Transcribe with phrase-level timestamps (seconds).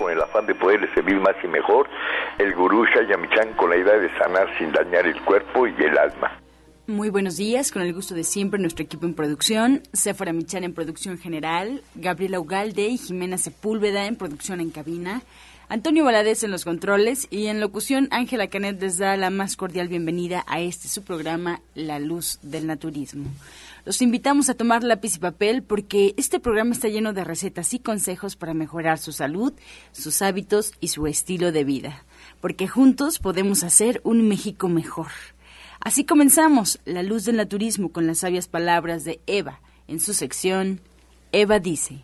[0.00, 1.86] con el afán de poderle servir más y mejor,
[2.38, 6.40] el gurú Shayamichan con la idea de sanar sin dañar el cuerpo y el alma.
[6.86, 10.72] Muy buenos días, con el gusto de siempre nuestro equipo en producción, Sephora Michan en
[10.72, 15.20] producción general, Gabriela Ugalde y Jimena Sepúlveda en producción en cabina,
[15.70, 19.86] Antonio Valadez en los controles y en locución Ángela Canet les da la más cordial
[19.86, 23.30] bienvenida a este su programa La Luz del Naturismo.
[23.84, 27.78] Los invitamos a tomar lápiz y papel porque este programa está lleno de recetas y
[27.78, 29.52] consejos para mejorar su salud,
[29.92, 32.02] sus hábitos y su estilo de vida,
[32.40, 35.12] porque juntos podemos hacer un México mejor.
[35.78, 40.80] Así comenzamos La Luz del Naturismo con las sabias palabras de Eva en su sección
[41.30, 42.00] Eva dice.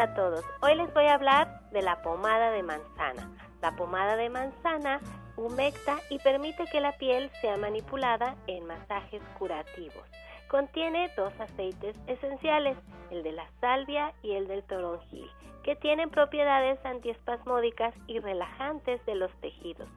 [0.00, 0.42] A todos.
[0.62, 3.30] Hoy les voy a hablar de la pomada de manzana.
[3.60, 4.98] La pomada de manzana
[5.36, 10.08] humecta y permite que la piel sea manipulada en masajes curativos.
[10.48, 12.78] Contiene dos aceites esenciales,
[13.10, 15.30] el de la salvia y el del toronjil,
[15.64, 19.88] que tienen propiedades antiespasmódicas y relajantes de los tejidos.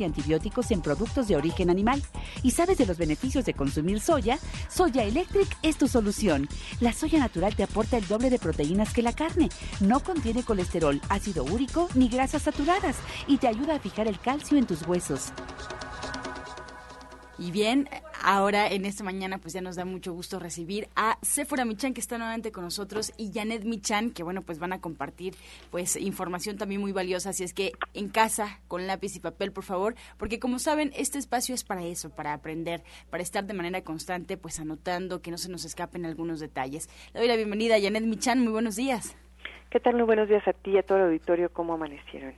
[0.00, 2.02] y antibióticos en productos de origen animal.
[2.42, 4.38] ¿Y sabes de los beneficios de consumir soya?
[4.68, 6.48] Soya Electric es tu solución.
[6.80, 9.48] La soya natural te aporta el doble de proteínas que la carne.
[9.80, 14.58] No contiene colesterol, ácido úrico ni grasas saturadas y te ayuda a fijar el calcio
[14.58, 15.32] en tus huesos.
[17.44, 17.88] Y bien,
[18.22, 22.00] ahora en esta mañana pues ya nos da mucho gusto recibir a Sephora Michan que
[22.00, 25.34] está nuevamente con nosotros y Janet Michan que bueno pues van a compartir
[25.72, 29.64] pues información también muy valiosa, así es que en casa con lápiz y papel por
[29.64, 33.82] favor, porque como saben este espacio es para eso, para aprender, para estar de manera
[33.82, 36.88] constante pues anotando que no se nos escapen algunos detalles.
[37.12, 39.16] Le doy la bienvenida a Janet Michan, muy buenos días.
[39.68, 39.94] ¿Qué tal?
[39.94, 42.34] Muy buenos días a ti y a todo el auditorio, ¿cómo amanecieron?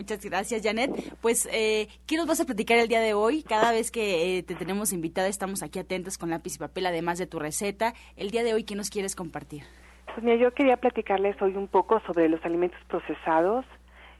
[0.00, 0.90] Muchas gracias, Janet.
[1.20, 3.42] Pues, eh, ¿qué nos vas a platicar el día de hoy?
[3.42, 7.18] Cada vez que eh, te tenemos invitada, estamos aquí atentos con lápiz y papel, además
[7.18, 7.92] de tu receta.
[8.16, 9.64] El día de hoy, ¿qué nos quieres compartir?
[10.06, 13.66] Pues mira, yo quería platicarles hoy un poco sobre los alimentos procesados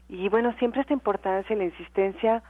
[0.07, 2.43] y bueno, siempre esta importancia y la insistencia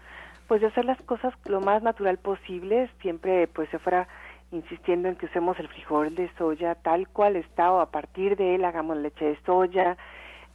[0.49, 4.09] pues de hacer las cosas lo más natural posible, siempre pues se fuera
[4.51, 8.55] insistiendo en que usemos el frijol de soya tal cual está o a partir de
[8.55, 9.95] él hagamos leche de soya.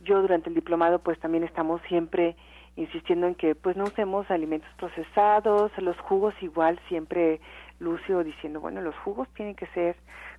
[0.00, 2.37] Yo durante el diplomado pues también estamos siempre
[2.76, 7.40] insistiendo en que pues no usemos alimentos procesados, los jugos igual, siempre
[7.78, 9.96] Lucio diciendo, bueno, los jugos tienen que ser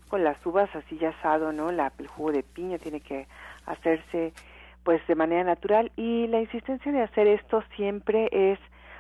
[0.08, 1.72] con las uvas así ya asado, ¿no?
[1.72, 3.28] La, el jugo de piña tiene que
[3.66, 4.34] hacerse
[4.84, 8.60] pues de manera natural y la insistencia de hacer esto siempre es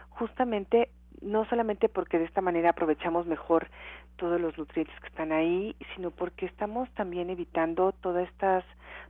[0.09, 0.89] justamente
[1.21, 3.69] no solamente porque de esta manera aprovechamos mejor
[4.17, 8.65] todos los nutrientes que están ahí, sino porque estamos también evitando todas estas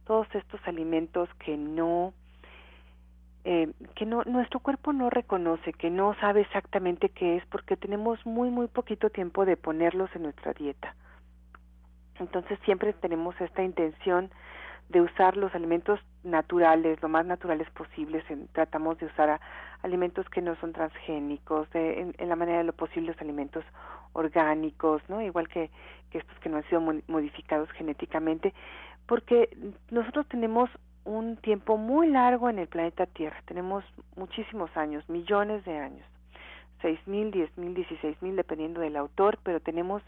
[0.06, 2.14] todos estos alimentos que no
[3.50, 8.20] eh, que no, nuestro cuerpo no reconoce, que no sabe exactamente qué es, porque tenemos
[8.26, 10.94] muy, muy poquito tiempo de ponerlos en nuestra dieta.
[12.20, 14.32] Entonces siempre tenemos esta intención
[14.90, 18.26] de usar los alimentos naturales, lo más naturales posibles.
[18.52, 19.40] tratamos de usar
[19.82, 23.64] alimentos que no son transgénicos, en, la manera de lo posible los alimentos
[24.12, 25.22] orgánicos, ¿no?
[25.22, 25.72] Igual que,
[26.12, 28.54] que estos que no han sido modificados genéticamente,
[29.06, 29.58] porque
[29.90, 30.70] nosotros tenemos
[31.08, 33.42] un tiempo muy largo en el planeta Tierra.
[33.46, 33.84] Tenemos
[34.16, 36.06] muchísimos años, millones de años,
[36.82, 40.04] seis mil, diez mil, dieciséis mil, dependiendo del autor, pero tenemos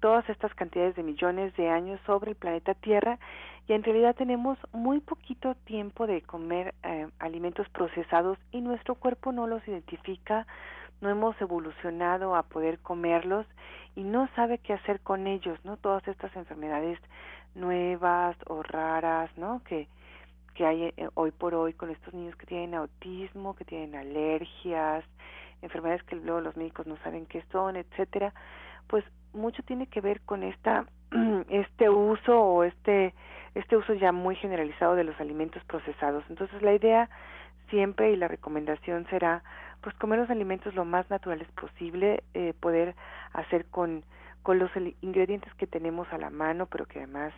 [0.00, 3.18] todas estas cantidades de millones de años sobre el planeta Tierra
[3.66, 9.32] y en realidad tenemos muy poquito tiempo de comer eh, alimentos procesados y nuestro cuerpo
[9.32, 10.46] no los identifica,
[11.00, 13.44] no hemos evolucionado a poder comerlos
[13.96, 15.76] y no sabe qué hacer con ellos, ¿no?
[15.76, 17.00] Todas estas enfermedades
[17.56, 19.62] nuevas o raras, ¿no?
[19.64, 19.88] Que
[20.58, 25.04] que hay eh, hoy por hoy con estos niños que tienen autismo, que tienen alergias,
[25.62, 28.34] enfermedades que luego los médicos no saben qué son, etcétera,
[28.88, 30.84] pues mucho tiene que ver con esta
[31.48, 33.14] este uso o este
[33.54, 36.24] este uso ya muy generalizado de los alimentos procesados.
[36.28, 37.08] Entonces la idea
[37.70, 39.44] siempre y la recomendación será
[39.80, 42.96] pues comer los alimentos lo más naturales posible, eh, poder
[43.32, 44.02] hacer con
[44.42, 44.72] con los
[45.02, 47.32] ingredientes que tenemos a la mano, pero que además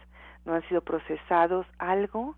[0.47, 2.35] no han sido procesados, algo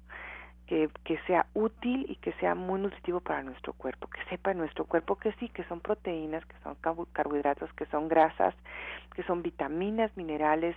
[1.04, 5.16] que, sea útil y que sea muy nutritivo para nuestro cuerpo, que sepa nuestro cuerpo
[5.16, 6.76] que sí, que son proteínas, que son
[7.12, 8.54] carbohidratos, que son grasas,
[9.14, 10.74] que son vitaminas, minerales,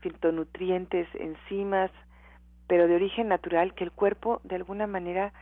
[0.00, 1.92] fitonutrientes, enzimas,
[2.66, 5.32] pero de origen natural que el cuerpo de alguna manera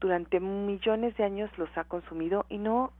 [0.00, 2.92] durante millones de años los ha consumido y no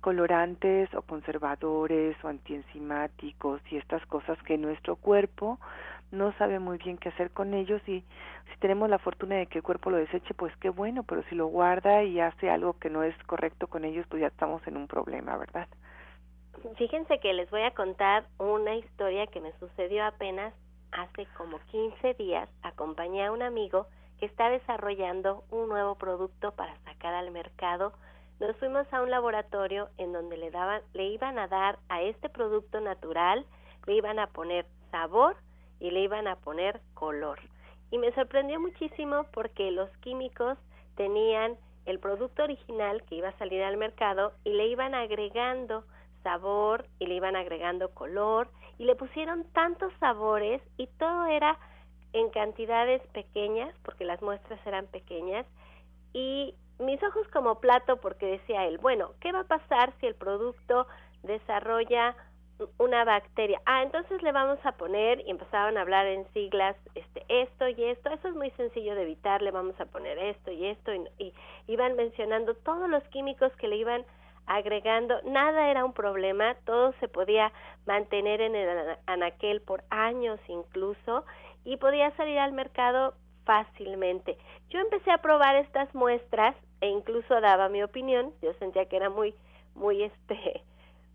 [0.00, 5.60] colorantes o conservadores o antienzimáticos y estas cosas que nuestro cuerpo
[6.10, 9.58] no sabe muy bien qué hacer con ellos y si tenemos la fortuna de que
[9.58, 12.90] el cuerpo lo deseche, pues qué bueno, pero si lo guarda y hace algo que
[12.90, 15.68] no es correcto con ellos, pues ya estamos en un problema, ¿verdad?
[16.76, 20.54] Fíjense que les voy a contar una historia que me sucedió apenas
[20.92, 22.48] hace como 15 días.
[22.62, 23.86] Acompañé a un amigo
[24.18, 27.92] que está desarrollando un nuevo producto para sacar al mercado.
[28.40, 32.28] Nos fuimos a un laboratorio en donde le daban, le iban a dar a este
[32.28, 33.44] producto natural,
[33.86, 35.36] le iban a poner sabor
[35.80, 37.38] y le iban a poner color.
[37.90, 40.58] Y me sorprendió muchísimo porque los químicos
[40.96, 45.84] tenían el producto original que iba a salir al mercado y le iban agregando
[46.22, 51.58] sabor y le iban agregando color y le pusieron tantos sabores y todo era
[52.12, 55.46] en cantidades pequeñas porque las muestras eran pequeñas
[56.12, 60.14] y mis ojos como plato porque decía él, bueno, ¿qué va a pasar si el
[60.14, 60.86] producto
[61.22, 62.16] desarrolla
[62.78, 63.60] una bacteria.
[63.66, 67.84] Ah, entonces le vamos a poner y empezaban a hablar en siglas, este, esto y
[67.84, 68.10] esto.
[68.10, 69.42] Eso es muy sencillo de evitar.
[69.42, 71.34] Le vamos a poner esto y esto y, y
[71.66, 74.04] iban mencionando todos los químicos que le iban
[74.46, 75.20] agregando.
[75.24, 76.56] Nada era un problema.
[76.64, 77.52] Todo se podía
[77.86, 81.24] mantener en el anaquel por años incluso
[81.64, 83.14] y podía salir al mercado
[83.44, 84.36] fácilmente.
[84.70, 88.32] Yo empecé a probar estas muestras e incluso daba mi opinión.
[88.42, 89.34] Yo sentía que era muy,
[89.74, 90.62] muy este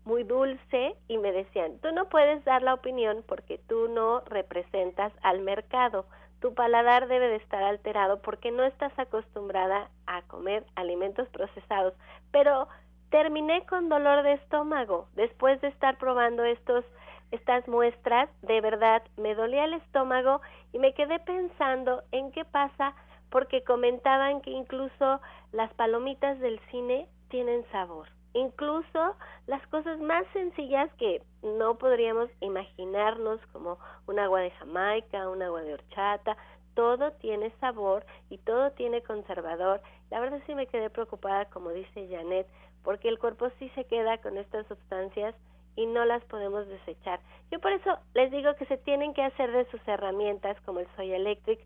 [0.04, 5.12] muy dulce y me decían, tú no puedes dar la opinión porque tú no representas
[5.22, 6.06] al mercado.
[6.40, 11.94] Tu paladar debe de estar alterado porque no estás acostumbrada a comer alimentos procesados.
[12.30, 12.68] Pero
[13.10, 16.84] terminé con dolor de estómago después de estar probando estos
[17.30, 20.40] estas muestras, de verdad me dolía el estómago
[20.72, 22.94] y me quedé pensando en qué pasa
[23.28, 25.20] porque comentaban que incluso
[25.50, 33.40] las palomitas del cine tienen sabor incluso las cosas más sencillas que no podríamos imaginarnos
[33.52, 36.36] como un agua de Jamaica, un agua de horchata,
[36.74, 39.80] todo tiene sabor y todo tiene conservador.
[40.10, 42.46] La verdad sí me quedé preocupada, como dice Janet,
[42.82, 45.34] porque el cuerpo sí se queda con estas sustancias
[45.76, 47.20] y no las podemos desechar.
[47.50, 50.88] Yo por eso les digo que se tienen que hacer de sus herramientas como el
[50.96, 51.60] Soy Electric,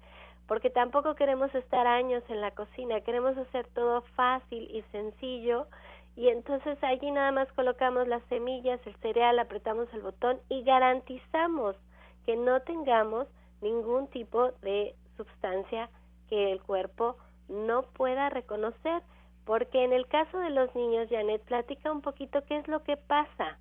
[0.47, 5.67] porque tampoco queremos estar años en la cocina, queremos hacer todo fácil y sencillo
[6.19, 11.77] y entonces allí nada más colocamos las semillas, el cereal, apretamos el botón y garantizamos
[12.27, 13.29] que no tengamos
[13.63, 15.89] ningún tipo de sustancia
[16.29, 17.17] que el cuerpo
[17.49, 19.01] no pueda reconocer,
[19.45, 22.97] porque en el caso de los niños, Janet, platica un poquito qué es lo que
[22.97, 23.57] pasa.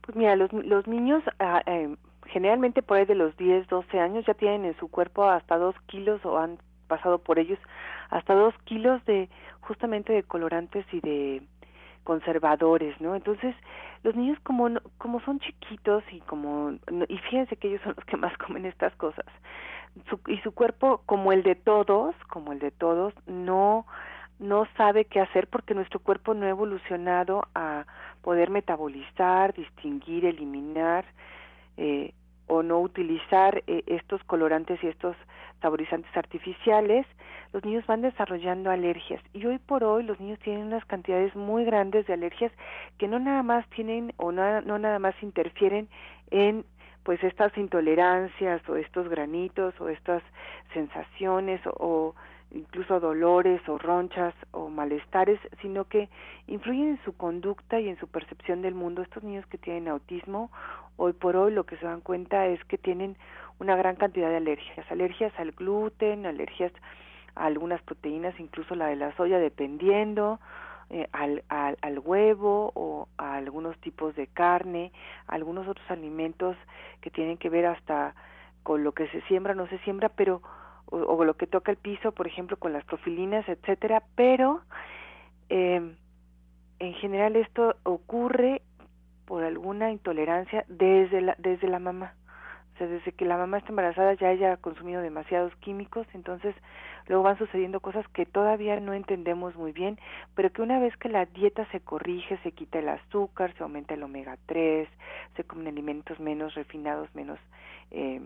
[0.00, 4.24] Pues mira, los, los niños ah, eh, generalmente por ahí de los 10, 12 años
[4.26, 6.36] ya tienen en su cuerpo hasta 2 kilos o
[6.86, 7.58] pasado por ellos
[8.10, 9.28] hasta 2 kilos de
[9.60, 11.42] justamente de colorantes y de
[12.04, 13.16] conservadores, ¿no?
[13.16, 13.54] Entonces,
[14.04, 16.72] los niños como como son chiquitos y como
[17.08, 19.26] y fíjense que ellos son los que más comen estas cosas.
[20.28, 23.86] y su cuerpo como el de todos, como el de todos, no
[24.38, 27.86] no sabe qué hacer porque nuestro cuerpo no ha evolucionado a
[28.22, 31.04] poder metabolizar, distinguir, eliminar
[31.76, 32.12] eh,
[32.46, 35.16] o no utilizar eh, estos colorantes y estos
[35.60, 37.06] saborizantes artificiales,
[37.52, 39.22] los niños van desarrollando alergias.
[39.32, 42.52] Y hoy por hoy los niños tienen unas cantidades muy grandes de alergias
[42.98, 45.88] que no nada más tienen o no, no nada más interfieren
[46.30, 46.64] en
[47.06, 50.24] pues estas intolerancias o estos granitos o estas
[50.74, 52.14] sensaciones o,
[52.50, 56.08] incluso dolores o ronchas o malestares, sino que
[56.46, 59.02] influyen en su conducta y en su percepción del mundo.
[59.02, 60.50] Estos niños que tienen autismo,
[60.96, 63.16] hoy por hoy lo que se dan cuenta es que tienen
[63.58, 66.72] una gran cantidad de alergias, alergias al gluten, alergias
[67.34, 70.40] a algunas proteínas, incluso la de la soya, dependiendo,
[70.90, 74.92] eh, al, al, al, huevo o a algunos tipos de carne,
[75.26, 76.56] algunos otros alimentos
[77.00, 78.14] que tienen que ver hasta
[78.62, 80.42] con lo que se siembra, no se siembra, pero
[80.86, 84.62] o, lo que toca el piso, por ejemplo, con las profilinas, etcétera, pero
[85.48, 85.94] eh,
[86.78, 88.62] en general esto ocurre
[89.24, 92.14] por alguna intolerancia desde la, desde la mamá.
[92.74, 96.54] O sea, desde que la mamá está embarazada ya haya consumido demasiados químicos, entonces
[97.06, 99.98] luego van sucediendo cosas que todavía no entendemos muy bien,
[100.34, 103.94] pero que una vez que la dieta se corrige, se quita el azúcar, se aumenta
[103.94, 104.88] el omega 3,
[105.36, 107.38] se comen alimentos menos refinados, menos
[107.92, 108.20] eh,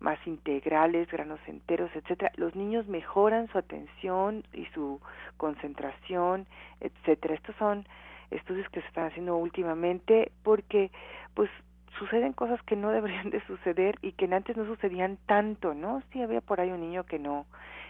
[0.00, 5.00] más integrales, granos enteros, etcétera, los niños mejoran su atención y su
[5.36, 6.46] concentración,
[6.80, 7.34] etcétera.
[7.34, 7.86] Estos son
[8.30, 10.90] estudios que se están haciendo últimamente porque
[11.34, 11.50] pues
[11.98, 16.02] suceden cosas que no deberían de suceder y que antes no sucedían tanto, ¿no?
[16.12, 17.46] Sí había por ahí un niño que no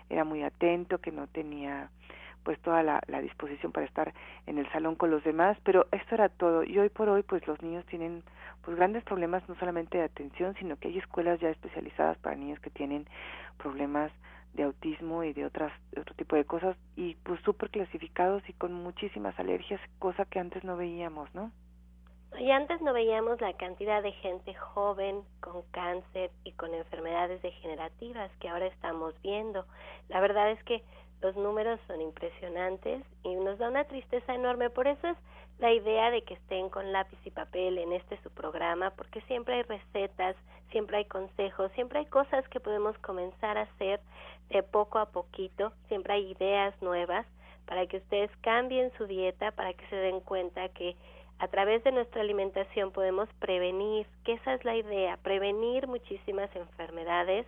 [0.09, 1.91] era muy atento, que no tenía
[2.49, 4.15] pues toda la, disposición para estar
[4.47, 6.65] en el salón con los demás, pero esto era todo.
[6.65, 8.23] Y hoy por hoy pues los niños tienen
[8.63, 12.59] pues grandes problemas no solamente de atención, sino que hay escuelas ya especializadas para niños
[12.61, 13.07] que tienen
[13.59, 14.11] problemas
[14.55, 18.73] de autismo y de otras otro tipo de cosas y pues súper clasificados y con
[18.73, 21.53] muchísimas alergias, cosa que antes no veíamos, ¿no?
[22.39, 28.31] Y antes no veíamos la cantidad de gente joven con cáncer y con enfermedades degenerativas
[28.41, 29.67] que ahora estamos viendo.
[30.09, 30.83] La verdad es que
[31.21, 34.71] los números son impresionantes y nos da una tristeza enorme.
[34.71, 35.17] Por eso es
[35.59, 39.55] la idea de que estén con lápiz y papel en este su programa, porque siempre
[39.55, 40.37] hay recetas,
[40.71, 44.01] siempre hay consejos, siempre hay cosas que podemos comenzar a hacer
[44.51, 47.27] de poco a poquito, siempre hay ideas nuevas
[47.67, 50.97] para que ustedes cambien su dieta, para que se den cuenta que
[51.39, 57.47] a través de nuestra alimentación podemos prevenir, que esa es la idea, prevenir muchísimas enfermedades.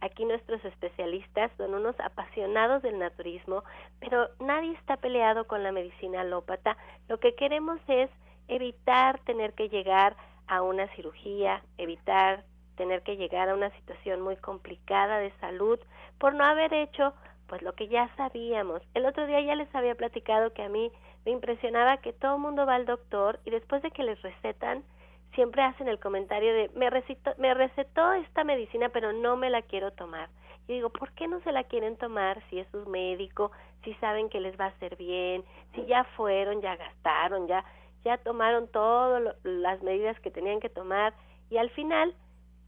[0.00, 3.64] Aquí nuestros especialistas son unos apasionados del naturismo,
[4.00, 6.76] pero nadie está peleado con la medicina alópata.
[7.08, 8.10] Lo que queremos es
[8.48, 10.16] evitar tener que llegar
[10.46, 12.44] a una cirugía, evitar
[12.76, 15.78] tener que llegar a una situación muy complicada de salud
[16.18, 17.12] por no haber hecho
[17.46, 18.80] pues lo que ya sabíamos.
[18.94, 20.90] El otro día ya les había platicado que a mí
[21.26, 24.84] me impresionaba que todo el mundo va al doctor y después de que les recetan,
[25.34, 29.62] siempre hacen el comentario de, me recetó, me recetó esta medicina, pero no me la
[29.62, 30.28] quiero tomar.
[30.68, 33.50] Y digo, ¿por qué no se la quieren tomar si es su médico,
[33.84, 35.44] si saben que les va a hacer bien,
[35.74, 37.64] si ya fueron, ya gastaron, ya,
[38.04, 41.14] ya tomaron todas las medidas que tenían que tomar?
[41.50, 42.14] Y al final,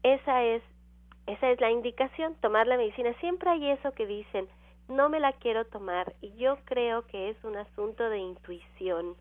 [0.03, 0.61] esa es,
[1.27, 3.13] esa es la indicación, tomar la medicina.
[3.19, 4.49] Siempre hay eso que dicen,
[4.87, 9.15] no me la quiero tomar y yo creo que es un asunto de intuición,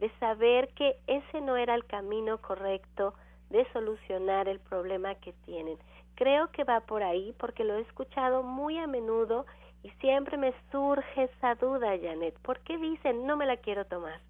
[0.00, 3.14] de saber que ese no era el camino correcto
[3.50, 5.78] de solucionar el problema que tienen.
[6.14, 9.46] Creo que va por ahí porque lo he escuchado muy a menudo
[9.82, 12.38] y siempre me surge esa duda, Janet.
[12.40, 14.20] ¿Por qué dicen no me la quiero tomar?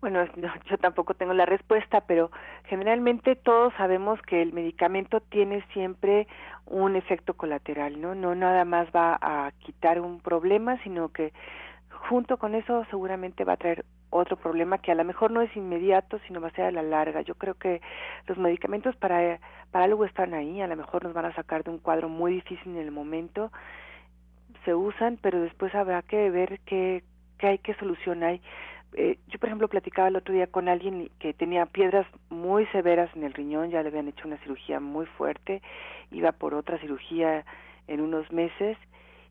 [0.00, 0.24] Bueno,
[0.70, 2.30] yo tampoco tengo la respuesta, pero
[2.64, 6.26] generalmente todos sabemos que el medicamento tiene siempre
[6.66, 8.14] un efecto colateral, ¿no?
[8.14, 11.32] No nada más va a quitar un problema, sino que
[12.08, 15.54] junto con eso seguramente va a traer otro problema que a lo mejor no es
[15.56, 17.20] inmediato, sino va a ser a la larga.
[17.22, 17.80] Yo creo que
[18.26, 21.70] los medicamentos para, para algo están ahí, a lo mejor nos van a sacar de
[21.70, 23.52] un cuadro muy difícil en el momento,
[24.64, 27.02] se usan, pero después habrá que ver qué,
[27.38, 28.40] qué hay, qué solución hay
[28.94, 33.14] eh, yo, por ejemplo, platicaba el otro día con alguien que tenía piedras muy severas
[33.14, 35.62] en el riñón, ya le habían hecho una cirugía muy fuerte,
[36.10, 37.44] iba por otra cirugía
[37.86, 38.78] en unos meses,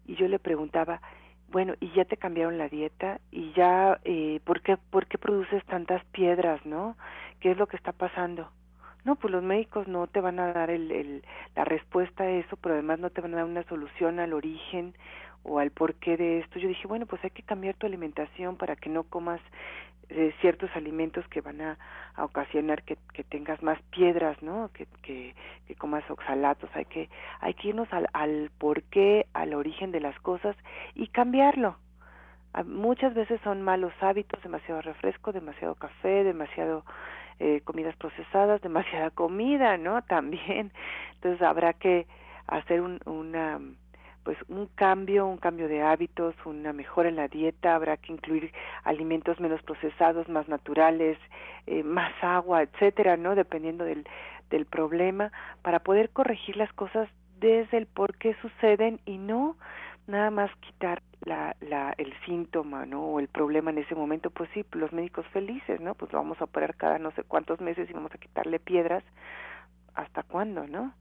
[0.05, 1.01] y yo le preguntaba,
[1.51, 3.19] bueno, ¿y ya te cambiaron la dieta?
[3.31, 6.97] ¿Y ya, eh, ¿por, qué, por qué produces tantas piedras, no?
[7.39, 8.49] ¿Qué es lo que está pasando?
[9.05, 11.23] No, pues los médicos no te van a dar el, el,
[11.55, 14.93] la respuesta a eso, pero además no te van a dar una solución al origen
[15.43, 18.75] o al porqué de esto, yo dije, bueno, pues hay que cambiar tu alimentación para
[18.75, 19.39] que no comas
[20.09, 21.77] eh, ciertos alimentos que van a,
[22.17, 24.69] ocasionar que, que, tengas más piedras, ¿no?
[24.73, 25.35] Que, que,
[25.67, 26.69] que, comas oxalatos.
[26.73, 27.09] Hay que,
[27.41, 30.55] hay que irnos al, al porqué, al origen de las cosas
[30.95, 31.77] y cambiarlo.
[32.65, 36.83] Muchas veces son malos hábitos, demasiado refresco, demasiado café, demasiado
[37.39, 40.01] eh, comidas procesadas, demasiada comida, ¿no?
[40.03, 40.71] También.
[41.15, 42.07] Entonces habrá que
[42.47, 43.59] hacer un, una
[44.27, 48.51] pues un cambio, un cambio de hábitos, una mejora en la dieta, habrá que incluir
[48.83, 51.17] alimentos menos procesados, más naturales,
[51.65, 53.35] eh, más agua, etcétera, ¿no?
[53.35, 54.05] Dependiendo del,
[54.49, 55.31] del problema,
[55.61, 57.07] para poder corregir las cosas
[57.39, 59.55] desde el por qué suceden y no
[60.07, 63.05] nada más quitar la, la, el síntoma, ¿no?
[63.05, 65.95] O el problema en ese momento, pues sí, los médicos felices, ¿no?
[65.95, 69.05] Pues lo vamos a operar cada no sé cuántos meses y vamos a quitarle piedras.
[69.93, 70.91] ¿Hasta cuándo, no?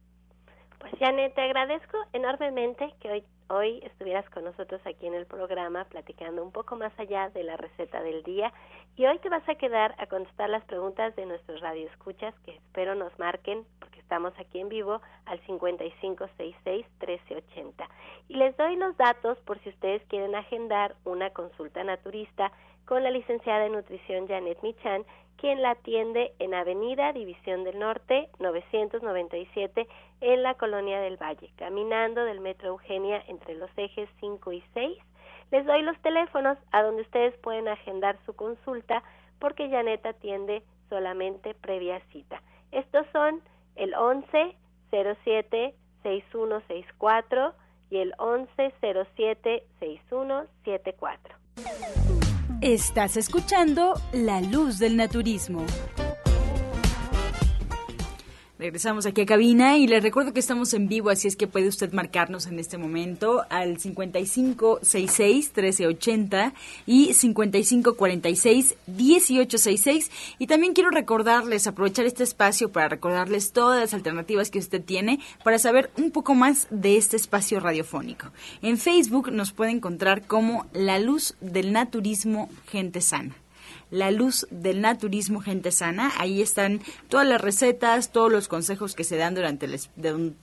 [0.78, 5.84] Pues Janet, te agradezco enormemente que hoy, hoy estuvieras con nosotros aquí en el programa
[5.84, 8.52] platicando un poco más allá de la receta del día
[8.96, 12.94] y hoy te vas a quedar a contestar las preguntas de nuestros radioescuchas que espero
[12.94, 17.88] nos marquen porque estamos aquí en vivo al 5566-1380.
[18.28, 22.52] Y les doy los datos por si ustedes quieren agendar una consulta naturista
[22.86, 25.04] con la licenciada en nutrición Janet Michan
[25.36, 29.86] quien la atiende en Avenida División del Norte 997
[30.20, 34.98] en la Colonia del Valle, caminando del Metro Eugenia entre los ejes 5 y 6.
[35.50, 39.02] Les doy los teléfonos a donde ustedes pueden agendar su consulta
[39.38, 42.40] porque Janet atiende solamente previa cita.
[42.72, 43.42] Estos son
[43.76, 44.56] el 11
[44.90, 47.54] 07 6164
[47.90, 51.36] y el 11 07 6174.
[52.66, 55.64] Estás escuchando La Luz del Naturismo.
[58.58, 61.68] Regresamos aquí a cabina y les recuerdo que estamos en vivo, así es que puede
[61.68, 66.54] usted marcarnos en este momento al 5566-1380
[66.86, 70.10] y 5546-1866.
[70.38, 75.20] Y también quiero recordarles, aprovechar este espacio para recordarles todas las alternativas que usted tiene
[75.44, 78.32] para saber un poco más de este espacio radiofónico.
[78.62, 83.36] En Facebook nos puede encontrar como La Luz del Naturismo Gente Sana.
[83.90, 86.12] La Luz del Naturismo Gente Sana.
[86.18, 89.68] Ahí están todas las recetas, todos los consejos que se dan durante,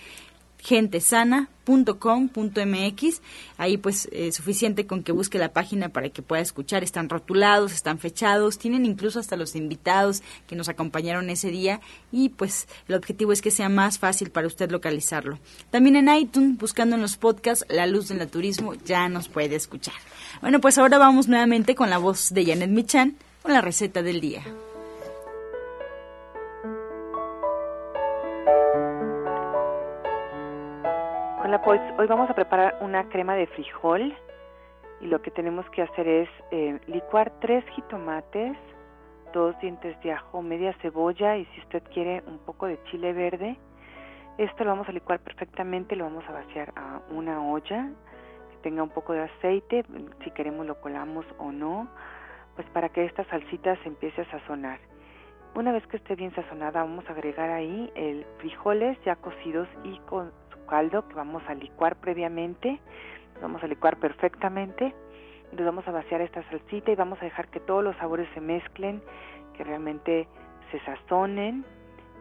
[0.67, 3.21] gentesana.com.mx.
[3.57, 6.83] Ahí pues es suficiente con que busque la página para que pueda escuchar.
[6.83, 11.79] Están rotulados, están fechados, tienen incluso hasta los invitados que nos acompañaron ese día
[12.11, 15.39] y pues el objetivo es que sea más fácil para usted localizarlo.
[15.71, 19.95] También en iTunes, buscando en los podcasts La Luz del Naturismo, ya nos puede escuchar.
[20.41, 24.19] Bueno, pues ahora vamos nuevamente con la voz de Janet Michan con la receta del
[24.19, 24.43] día.
[31.67, 34.15] Pues hoy vamos a preparar una crema de frijol
[35.01, 38.55] y lo que tenemos que hacer es eh, licuar tres jitomates,
[39.33, 43.57] dos dientes de ajo, media cebolla y si usted quiere un poco de chile verde.
[44.37, 47.89] Esto lo vamos a licuar perfectamente, lo vamos a vaciar a una olla
[48.49, 49.83] que tenga un poco de aceite,
[50.23, 51.89] si queremos lo colamos o no,
[52.55, 54.79] pues para que esta salsita se empiece a sazonar.
[55.53, 59.99] Una vez que esté bien sazonada, vamos a agregar ahí el frijoles ya cocidos y
[60.05, 60.31] con
[60.67, 62.79] caldo que vamos a licuar previamente,
[63.41, 64.93] vamos a licuar perfectamente,
[65.45, 68.41] entonces vamos a vaciar esta salsita y vamos a dejar que todos los sabores se
[68.41, 69.01] mezclen,
[69.55, 70.27] que realmente
[70.71, 71.65] se sazonen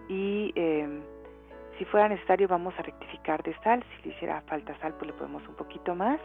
[0.09, 1.03] y em,
[1.79, 5.13] si fuera necesario vamos a rectificar de sal, si le hiciera falta sal pues le
[5.13, 6.21] podemos un poquito más.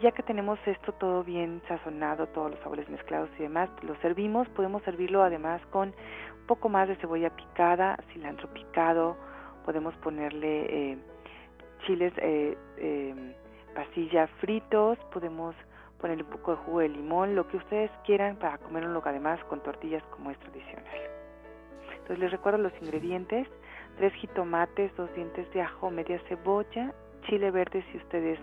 [0.00, 4.48] Ya que tenemos esto todo bien sazonado, todos los sabores mezclados y demás, lo servimos,
[4.48, 9.18] podemos servirlo además con un poco más de cebolla picada, cilantro picado,
[9.66, 10.98] podemos ponerle eh,
[11.86, 13.34] chiles eh, eh,
[13.74, 15.54] pasilla fritos, podemos
[16.00, 19.62] ponerle un poco de jugo de limón, lo que ustedes quieran para comerlo además con
[19.62, 20.86] tortillas como es tradicional.
[21.92, 23.46] Entonces les recuerdo los ingredientes,
[23.96, 26.92] tres jitomates, dos dientes de ajo, media cebolla,
[27.28, 28.38] chile verde si ustedes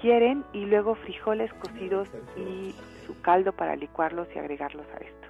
[0.00, 2.74] quieren y luego frijoles cocidos y
[3.06, 5.23] su caldo para licuarlos y agregarlos a esto.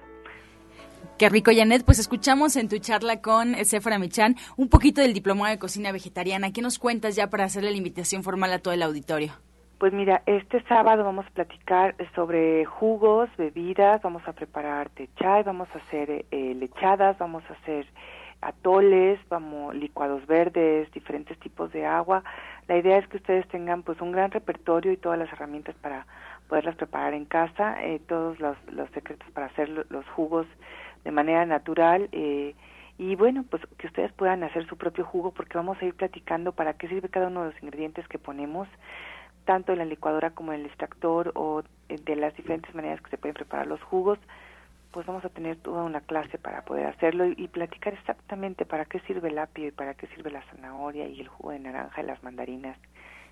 [1.17, 1.83] Qué rico, Janet.
[1.85, 6.51] Pues escuchamos en tu charla con Sephora Michan un poquito del diplomado de cocina vegetariana.
[6.51, 9.33] ¿Qué nos cuentas ya para hacerle la invitación formal a todo el auditorio?
[9.77, 14.89] Pues mira, este sábado vamos a platicar sobre jugos, bebidas, vamos a preparar
[15.19, 17.85] chai, vamos a hacer eh, lechadas, vamos a hacer
[18.41, 22.23] atoles, vamos licuados verdes, diferentes tipos de agua.
[22.67, 26.07] La idea es que ustedes tengan pues un gran repertorio y todas las herramientas para
[26.47, 30.47] poderlas preparar en casa, eh, todos los, los secretos para hacer los jugos
[31.05, 32.55] de manera natural eh,
[32.97, 36.51] y bueno, pues que ustedes puedan hacer su propio jugo porque vamos a ir platicando
[36.51, 38.67] para qué sirve cada uno de los ingredientes que ponemos
[39.45, 43.11] tanto en la licuadora como en el extractor o eh, de las diferentes maneras que
[43.11, 44.17] se pueden preparar los jugos,
[44.91, 48.99] pues vamos a tener toda una clase para poder hacerlo y, platicar exactamente para qué
[49.01, 52.05] sirve el apio y para qué sirve la zanahoria y el jugo de naranja y
[52.05, 52.77] las mandarinas,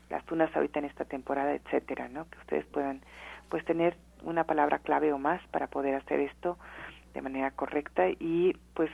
[0.10, 2.30] las tunas ahorita en esta temporada, etcétera, ¿no?
[2.30, 3.02] Que ustedes puedan
[3.50, 6.58] pues tener una palabra clave o más para poder hacer esto
[7.14, 8.90] de manera correcta y pues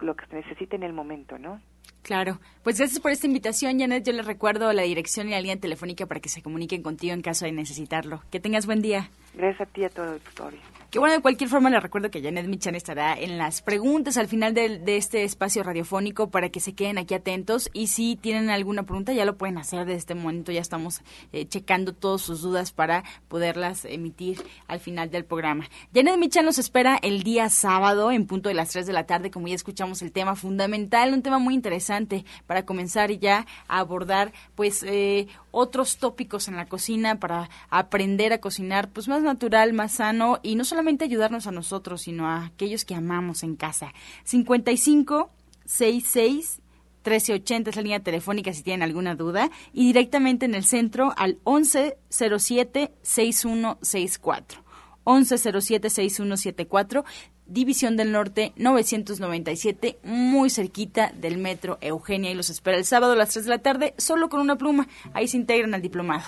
[0.00, 1.60] lo que se necesite en el momento, ¿no?
[2.02, 2.38] Claro.
[2.62, 4.04] Pues gracias por esta invitación, Janet.
[4.04, 7.22] Yo les recuerdo la dirección y la línea telefónica para que se comuniquen contigo en
[7.22, 8.22] caso de necesitarlo.
[8.30, 9.10] Que tengas buen día.
[9.34, 10.60] Gracias a ti y a todo el auditorio.
[10.90, 14.28] Que bueno, de cualquier forma les recuerdo que Janet Michan estará en las preguntas al
[14.28, 17.68] final de, este espacio radiofónico para que se queden aquí atentos.
[17.72, 19.80] Y si tienen alguna pregunta ya lo pueden hacer.
[19.80, 25.10] Desde este momento, ya estamos eh, checando todas sus dudas para poderlas emitir al final
[25.10, 25.68] del programa.
[25.92, 29.30] Janet Michan nos espera el día sábado en punto de las 3 de la tarde,
[29.30, 34.32] como ya escuchamos el tema fundamental, un tema muy interesante para comenzar ya a abordar
[34.54, 39.92] pues eh, otros tópicos en la cocina para aprender a cocinar pues más natural, más
[39.92, 40.38] sano.
[40.42, 43.92] Y no solamente ayudarnos a nosotros, sino a aquellos que amamos en casa.
[44.24, 45.30] 55
[45.64, 46.60] 66
[47.04, 51.38] 1380 es la línea telefónica si tienen alguna duda y directamente en el centro al
[51.46, 54.64] 1107 6164.
[55.04, 57.04] 1107 6174
[57.48, 63.16] División del Norte 997, muy cerquita del metro Eugenia y los espera el sábado a
[63.16, 64.88] las 3 de la tarde, solo con una pluma.
[65.14, 66.24] Ahí se integran al diplomado.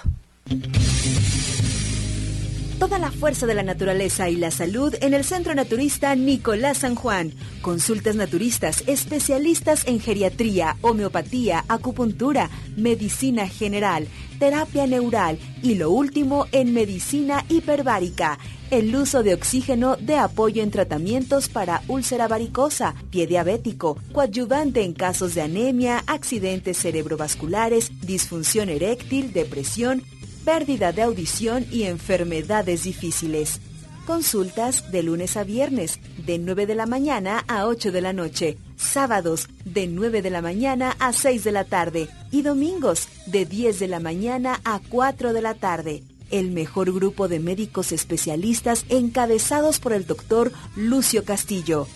[2.79, 6.95] Toda la fuerza de la naturaleza y la salud en el Centro Naturista Nicolás San
[6.95, 7.33] Juan.
[7.61, 14.07] Consultas naturistas, especialistas en geriatría, homeopatía, acupuntura, medicina general,
[14.39, 18.39] terapia neural y lo último en medicina hiperbárica
[18.71, 24.93] el uso de oxígeno de apoyo en tratamientos para úlcera varicosa, pie diabético, coadyuvante en
[24.93, 30.03] casos de anemia, accidentes cerebrovasculares, disfunción eréctil, depresión,
[30.49, 33.61] pérdida de audición y enfermedades difíciles.
[34.07, 38.57] Consultas de lunes a viernes, de 9 de la mañana a 8 de la noche.
[38.77, 42.09] Sábados, de 9 de la mañana a 6 de la tarde.
[42.31, 47.27] Y domingos, de 10 de la mañana a 4 de la tarde el mejor grupo
[47.27, 51.87] de médicos especialistas encabezados por el doctor Lucio Castillo.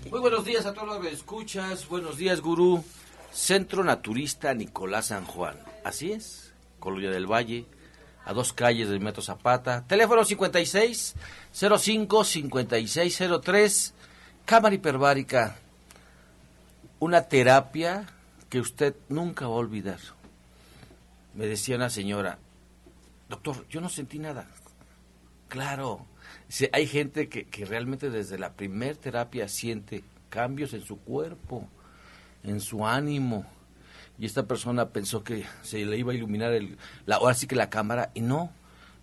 [0.09, 1.87] Muy buenos días a todos los que escuchas.
[1.89, 2.83] Buenos días, gurú.
[3.33, 5.57] Centro Naturista Nicolás San Juan.
[5.83, 6.53] Así es.
[6.79, 7.65] Colonia del Valle,
[8.23, 9.85] a dos calles del Metro Zapata.
[9.87, 11.15] Teléfono 56
[11.51, 13.93] 05 5603,
[14.45, 15.57] cámara hiperbárica.
[16.99, 18.07] Una terapia
[18.49, 19.99] que usted nunca va a olvidar.
[21.33, 22.37] Me decía una señora,
[23.27, 24.47] doctor, yo no sentí nada.
[25.49, 26.05] Claro,
[26.71, 31.67] hay gente que, que realmente desde la primer terapia siente cambios en su cuerpo,
[32.43, 33.45] en su ánimo,
[34.17, 37.55] y esta persona pensó que se le iba a iluminar el, la, ahora sí que
[37.55, 38.51] la cámara y no.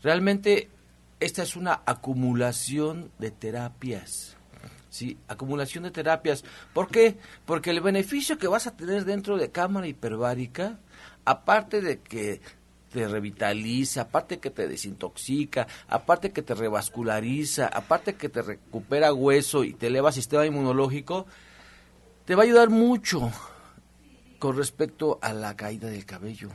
[0.02, 0.70] Realmente
[1.20, 4.36] esta es una acumulación de terapias.
[4.92, 6.44] Sí, acumulación de terapias.
[6.74, 7.16] ¿Por qué?
[7.46, 10.80] Porque el beneficio que vas a tener dentro de cámara hiperbárica,
[11.24, 12.42] aparte de que
[12.92, 19.64] te revitaliza, aparte que te desintoxica, aparte que te revasculariza, aparte que te recupera hueso
[19.64, 21.24] y te eleva sistema inmunológico,
[22.26, 23.32] te va a ayudar mucho
[24.38, 26.50] con respecto a la caída del cabello.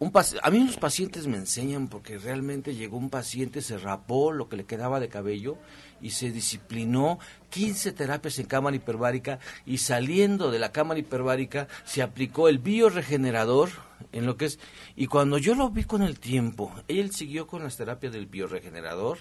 [0.00, 4.48] Un a mí los pacientes me enseñan porque realmente llegó un paciente, se rapó lo
[4.48, 5.58] que le quedaba de cabello
[6.00, 7.18] y se disciplinó
[7.50, 13.70] 15 terapias en cámara hiperbárica y saliendo de la cámara hiperbárica se aplicó el bioregenerador
[14.12, 14.60] en lo que es
[14.94, 19.18] y cuando yo lo vi con el tiempo, él siguió con las terapias del bioregenerador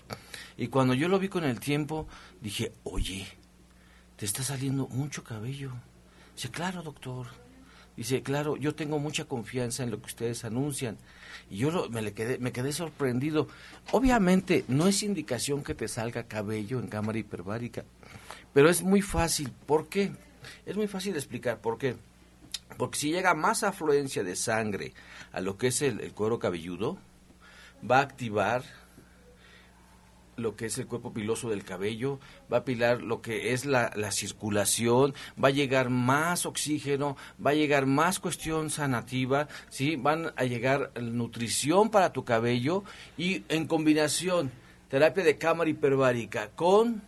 [0.57, 2.07] y cuando yo lo vi con el tiempo
[2.39, 3.27] dije, "Oye,
[4.15, 5.71] te está saliendo mucho cabello."
[6.35, 7.46] Dice, "Claro, doctor."
[7.97, 10.97] Dice, claro, yo tengo mucha confianza en lo que ustedes anuncian.
[11.49, 13.47] Y yo me, le quedé, me quedé sorprendido.
[13.91, 17.85] Obviamente, no es indicación que te salga cabello en cámara hiperbárica,
[18.53, 19.51] pero es muy fácil.
[19.65, 20.11] ¿Por qué?
[20.67, 21.95] Es muy fácil de explicar por qué.
[22.77, 24.93] Porque si llega más afluencia de sangre
[25.31, 26.99] a lo que es el cuero cabelludo,
[27.89, 28.63] va a activar
[30.37, 32.19] lo que es el cuerpo piloso del cabello,
[32.51, 37.55] va a pilar lo que es la, circulación, va a llegar más oxígeno, va a
[37.55, 39.95] llegar más cuestión sanativa, ¿sí?
[39.95, 42.83] van a llegar nutrición para tu cabello
[43.17, 44.51] y en combinación
[44.89, 47.01] terapia de cámara hiperbárica con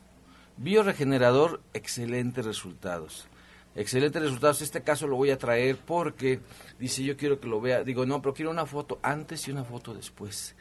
[0.57, 3.27] bioregenerador, excelentes resultados.
[3.75, 4.61] Excelentes resultados.
[4.61, 6.41] Este caso lo voy a traer porque
[6.79, 7.83] dice yo quiero que lo vea.
[7.83, 10.55] Digo, no, pero quiero una foto antes y una foto después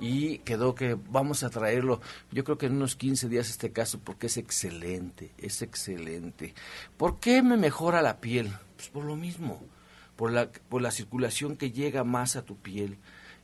[0.00, 2.00] y quedó que vamos a traerlo,
[2.30, 6.54] yo creo que en unos 15 días este caso, porque es excelente, es excelente.
[6.96, 8.52] ¿Por qué me mejora la piel?
[8.76, 9.62] Pues por lo mismo,
[10.16, 12.98] por la, por la circulación que llega más a tu piel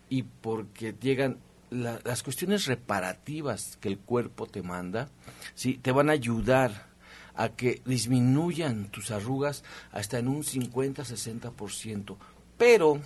[0.08, 1.38] y porque llegan
[1.70, 5.11] las cuestiones reparativas que el cuerpo te manda,
[5.54, 5.74] ¿sí?
[5.74, 6.88] te van a ayudar
[7.34, 12.16] a que disminuyan tus arrugas hasta en un 50-60%.
[12.56, 13.00] Pero,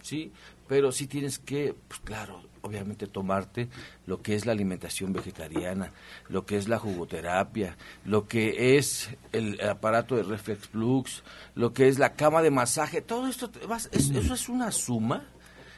[0.00, 0.30] ¿sí?
[0.68, 3.68] Pero sí tienes que, pues claro, obviamente tomarte
[4.06, 5.92] lo que es la alimentación vegetariana,
[6.28, 11.22] lo que es la jugoterapia, lo que es el aparato de reflex flux,
[11.54, 13.50] lo que es la cama de masaje, todo esto,
[13.92, 15.26] eso es una suma,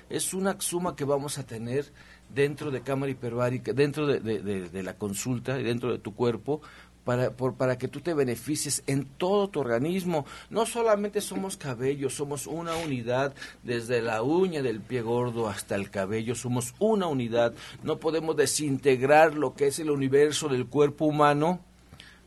[0.08, 1.92] es una suma que vamos a tener
[2.28, 6.62] dentro de cámara hiperbárica, dentro de, de la consulta y dentro de tu cuerpo
[7.04, 10.26] para, por, para que tú te beneficies en todo tu organismo.
[10.50, 15.90] No solamente somos cabello, somos una unidad, desde la uña del pie gordo hasta el
[15.90, 17.54] cabello, somos una unidad.
[17.82, 21.60] No podemos desintegrar lo que es el universo del cuerpo humano.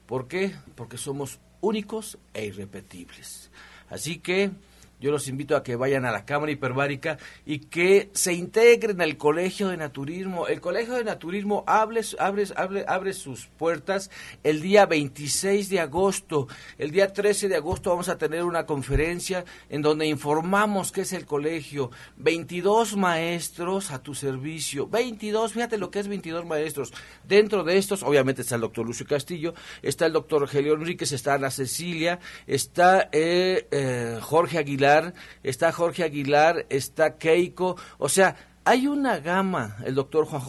[0.06, 0.56] ¿Por qué?
[0.76, 3.52] Porque somos únicos e irrepetibles.
[3.90, 4.52] Así que
[5.00, 9.16] yo los invito a que vayan a la Cámara Hiperbárica y que se integren al
[9.16, 10.48] Colegio de Naturismo.
[10.48, 14.10] El Colegio de Naturismo abre, abre, abre, abre sus puertas
[14.44, 16.48] el día 26 de agosto.
[16.80, 21.14] El día 13 de agosto vamos a tener una conferencia en donde informamos qué es
[21.14, 21.92] el colegio.
[22.18, 24.88] 22 maestros a tu servicio.
[24.88, 26.92] 22, fíjate lo que es 22 maestros.
[27.24, 31.36] Dentro de estos, obviamente está el doctor Lucio Castillo, está el doctor Rogelio Enríquez, está
[31.36, 34.87] Ana Cecilia, está eh, eh, Jorge Aguilar
[35.44, 38.36] está Jorge Aguilar, está Keiko, o sea,
[38.68, 40.42] hay una gama, el doctor Juan,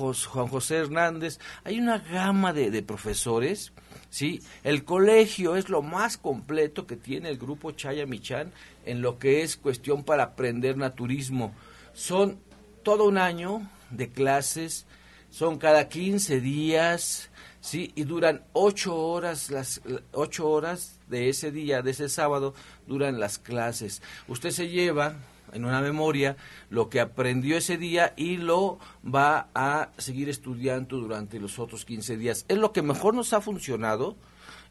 [0.48, 3.72] José, Hernández, hay una gama de, profesores,
[4.10, 4.42] ¿sí?
[4.64, 8.52] El colegio es lo más completo que tiene el grupo Chaya Michan
[8.84, 11.54] en lo que es cuestión para aprender naturismo.
[11.92, 12.40] Son
[12.82, 14.86] todo un año de clases,
[15.30, 17.92] son cada 15 días, ¿sí?
[17.94, 19.80] Y duran ocho horas, las
[20.12, 22.54] ocho horas de ese día, de ese sábado,
[22.86, 24.02] duran las clases.
[24.28, 25.16] Usted se lleva
[25.52, 26.36] en una memoria
[26.70, 32.16] lo que aprendió ese día y lo va a seguir estudiando durante los otros 15
[32.16, 32.44] días.
[32.48, 34.16] Es lo que mejor nos ha funcionado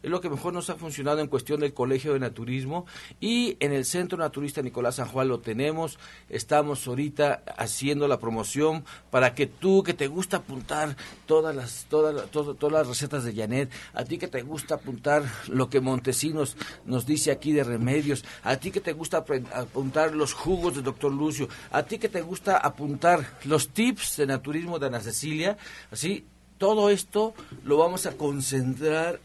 [0.02, 2.86] es lo que mejor nos ha funcionado en cuestión del Colegio de Naturismo
[3.20, 5.98] y en el Centro Naturista Nicolás San Juan lo tenemos.
[6.28, 12.30] Estamos ahorita haciendo la promoción para que tú que te gusta apuntar todas las todas
[12.30, 17.06] todas, las recetas de Janet, a ti que te gusta apuntar lo que Montesinos nos
[17.06, 21.48] dice aquí de remedios, a ti que te gusta apuntar los jugos de Doctor Lucio,
[21.70, 25.56] a ti que te gusta apuntar los tips de naturismo de Ana Cecilia,
[25.90, 26.24] así
[26.58, 27.34] todo esto
[27.64, 29.20] lo vamos a concentrar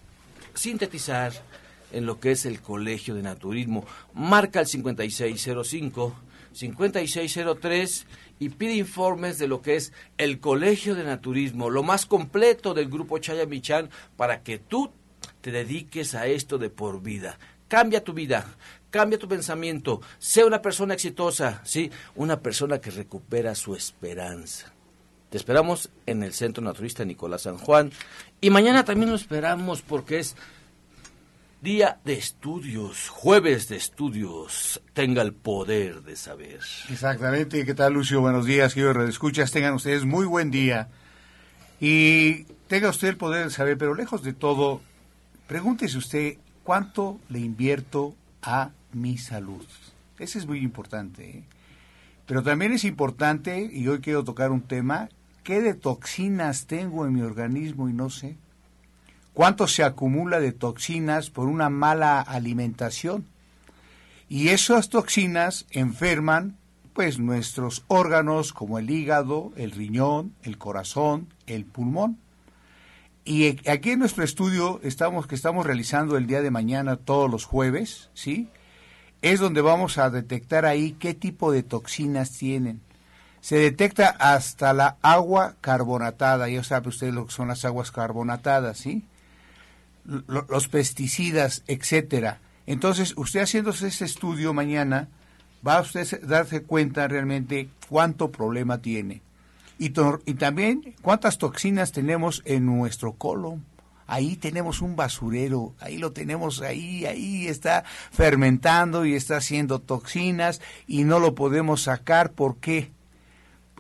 [0.54, 1.34] sintetizar
[1.92, 3.86] en lo que es el Colegio de Naturismo.
[4.14, 6.16] Marca el 5605,
[6.54, 8.06] 5603
[8.40, 12.90] y pide informes de lo que es el Colegio de Naturismo, lo más completo del
[12.90, 14.92] grupo Chaya Michan para que tú
[15.42, 17.38] te dediques a esto de por vida.
[17.68, 18.46] Cambia tu vida,
[18.90, 24.74] cambia tu pensamiento, sea una persona exitosa, sí, una persona que recupera su esperanza.
[25.34, 27.92] Te esperamos en el Centro Naturista Nicolás San Juan.
[28.40, 30.36] Y mañana también lo esperamos porque es
[31.60, 34.80] día de estudios, jueves de estudios.
[34.94, 36.60] Tenga el poder de saber.
[36.88, 37.66] Exactamente.
[37.66, 38.22] ¿Qué tal, Lucio?
[38.22, 39.52] Buenos días, quiero escuchas.
[39.52, 40.90] Tengan ustedes muy buen día.
[41.80, 44.82] Y tenga usted el poder de saber, pero lejos de todo,
[45.48, 49.66] pregúntese usted cuánto le invierto a mi salud.
[50.20, 51.28] Ese es muy importante.
[51.28, 51.44] ¿eh?
[52.28, 55.10] Pero también es importante, y hoy quiero tocar un tema,
[55.44, 58.38] ¿qué de toxinas tengo en mi organismo y no sé?
[59.34, 63.26] ¿Cuánto se acumula de toxinas por una mala alimentación?
[64.30, 66.58] Y esas toxinas enferman
[66.94, 72.20] pues nuestros órganos como el hígado, el riñón, el corazón, el pulmón.
[73.26, 77.46] Y aquí en nuestro estudio estamos que estamos realizando el día de mañana todos los
[77.46, 78.50] jueves, ¿sí?
[79.22, 82.82] Es donde vamos a detectar ahí qué tipo de toxinas tienen.
[83.44, 88.78] Se detecta hasta la agua carbonatada, ya sabe usted lo que son las aguas carbonatadas,
[88.78, 89.04] ¿sí?
[90.06, 92.40] los pesticidas, etcétera.
[92.68, 95.10] Entonces, usted haciéndose ese estudio mañana,
[95.68, 99.22] va a usted darse cuenta realmente cuánto problema tiene.
[99.78, 99.88] Y,
[100.26, 103.66] y también cuántas toxinas tenemos en nuestro colon.
[104.08, 110.62] Ahí tenemos un basurero, ahí lo tenemos, ahí, ahí está fermentando y está haciendo toxinas
[110.88, 112.32] y no lo podemos sacar.
[112.32, 112.93] ¿Por qué?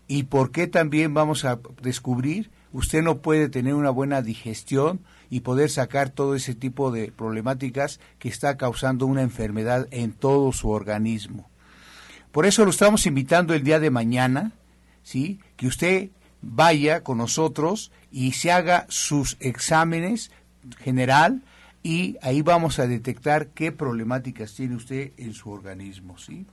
[0.08, 2.52] ¿Y por qué también vamos a descubrir?
[2.72, 8.00] Usted no puede tener una buena digestión y poder sacar todo ese tipo de problemáticas
[8.20, 11.50] que está causando una enfermedad en todo su organismo.
[12.32, 14.54] Por eso lo estamos invitando el día de mañana,
[15.04, 15.40] ¿sí?
[15.56, 16.10] Que usted
[16.42, 20.32] vaya con nosotros y se haga sus exámenes
[20.80, 21.44] general
[21.84, 26.46] y ahí vamos a detectar qué problemáticas tiene usted en su organismo, ¿sí?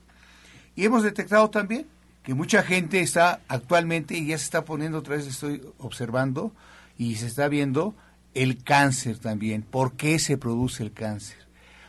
[0.77, 1.87] Y hemos detectado también
[2.23, 6.53] que mucha gente está actualmente y ya se está poniendo otra vez estoy observando
[6.99, 7.95] y se está viendo
[8.35, 9.63] el cáncer también.
[9.63, 11.39] ¿Por qué se produce el cáncer?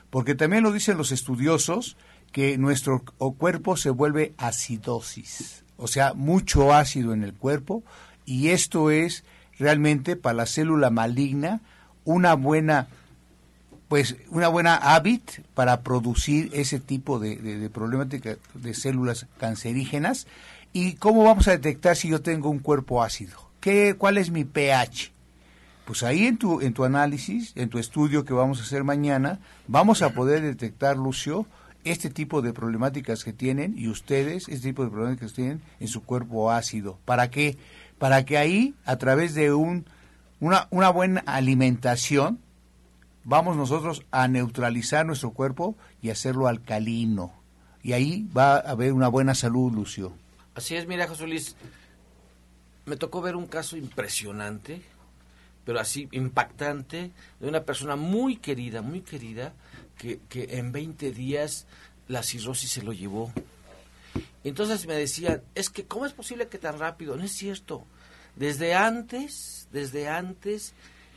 [0.09, 1.97] Porque también lo dicen los estudiosos
[2.31, 3.03] que nuestro
[3.37, 7.83] cuerpo se vuelve acidosis, o sea, mucho ácido en el cuerpo,
[8.25, 9.25] y esto es
[9.59, 11.61] realmente para la célula maligna
[12.05, 12.87] una buena
[13.91, 20.27] pues una buena hábit para producir ese tipo de, de problemática de células cancerígenas
[20.71, 24.45] y cómo vamos a detectar si yo tengo un cuerpo ácido ¿Qué, cuál es mi
[24.45, 25.11] pH
[25.83, 29.39] pues ahí en tu, en tu análisis, en tu estudio que vamos a hacer mañana,
[29.67, 31.45] vamos a poder detectar, Lucio,
[31.83, 35.89] este tipo de problemáticas que tienen y ustedes, este tipo de problemáticas que tienen en
[35.89, 36.97] su cuerpo ácido.
[37.03, 37.57] ¿Para qué?
[37.97, 39.85] Para que ahí, a través de un,
[40.39, 42.39] una, una buena alimentación,
[43.23, 47.33] vamos nosotros a neutralizar nuestro cuerpo y hacerlo alcalino.
[47.83, 50.13] Y ahí va a haber una buena salud, Lucio.
[50.55, 51.55] Así es, mira, José Luis,
[52.85, 54.81] me tocó ver un caso impresionante
[55.65, 59.53] pero así impactante, de una persona muy querida, muy querida,
[59.97, 61.67] que, que en 20 días
[62.07, 63.31] la cirrosis se lo llevó.
[64.43, 67.15] entonces me decían, es que ¿cómo es posible que tan rápido?
[67.15, 67.85] No es cierto.
[68.35, 70.73] Desde antes, desde antes,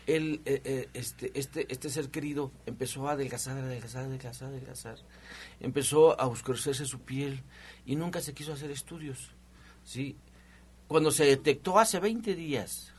[0.07, 4.99] el, eh, eh, este, este, este ser querido empezó a adelgazar, adelgazar, adelgazar, adelgazar.
[5.61, 7.43] Empezó a oscurecerse su piel
[7.87, 9.31] y nunca se quiso hacer estudios.
[9.85, 10.17] ¿sí?
[10.87, 12.95] Cuando se detectó hace 20 días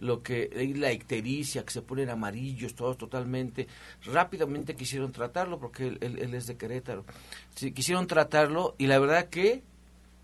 [0.00, 3.66] lo que la ictericia, que se ponen amarillos, todos totalmente.
[4.04, 7.04] Rápidamente quisieron tratarlo porque él, es de Querétaro.
[7.54, 9.62] Sí, quisieron tratarlo y la verdad que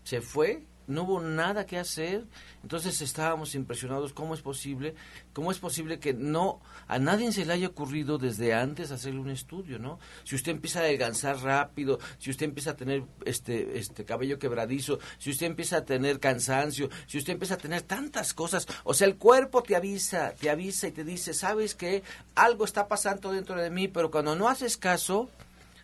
[0.03, 2.25] se fue no hubo nada que hacer,
[2.63, 4.95] entonces estábamos impresionados, ¿cómo es posible?
[5.33, 9.29] ¿Cómo es posible que no, a nadie se le haya ocurrido desde antes hacerle un
[9.29, 9.99] estudio, ¿no?
[10.23, 14.99] Si usted empieza a adelgazar rápido, si usted empieza a tener este, este cabello quebradizo,
[15.17, 19.07] si usted empieza a tener cansancio, si usted empieza a tener tantas cosas, o sea,
[19.07, 22.03] el cuerpo te avisa, te avisa y te dice, ¿sabes qué?
[22.35, 25.29] Algo está pasando dentro de mí, pero cuando no haces caso,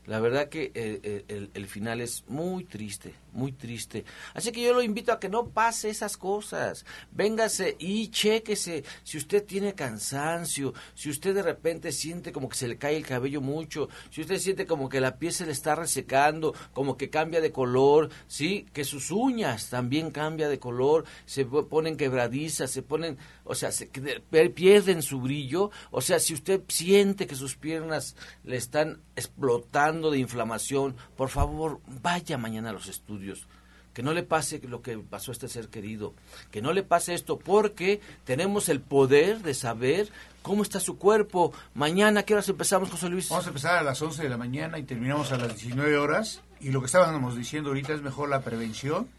[0.08, 4.04] la verdad que eh, eh, el, final es muy triste, muy triste.
[4.34, 6.86] Así que yo lo invito a que no pase esas cosas.
[7.12, 12.68] Véngase y chéquese si usted tiene cansancio, si usted de repente siente como que se
[12.68, 15.76] le cae el cabello mucho, si usted siente como que la piel se le está
[15.76, 21.46] resecando, como que cambia de color, sí, que sus uñas también cambia de color, se
[21.46, 23.20] ponen quebradizas, se ponen,
[23.52, 28.56] o sea, se pierden su brillo, o sea, si usted siente que sus piernas le
[28.56, 33.50] están explotando de inflamación, por favor, vaya mañana a los estudios.
[33.94, 36.14] Que no le pase lo que pasó a este ser querido.
[36.50, 40.08] Que no le pase esto porque tenemos el poder de saber
[40.44, 41.52] cómo está su cuerpo.
[41.74, 43.28] Mañana, ¿qué horas empezamos, José Luis?
[43.28, 46.40] Vamos a empezar a las 11 de la mañana y terminamos a las 19 horas.
[46.62, 49.10] Y lo que estábamos diciendo ahorita es mejor la prevención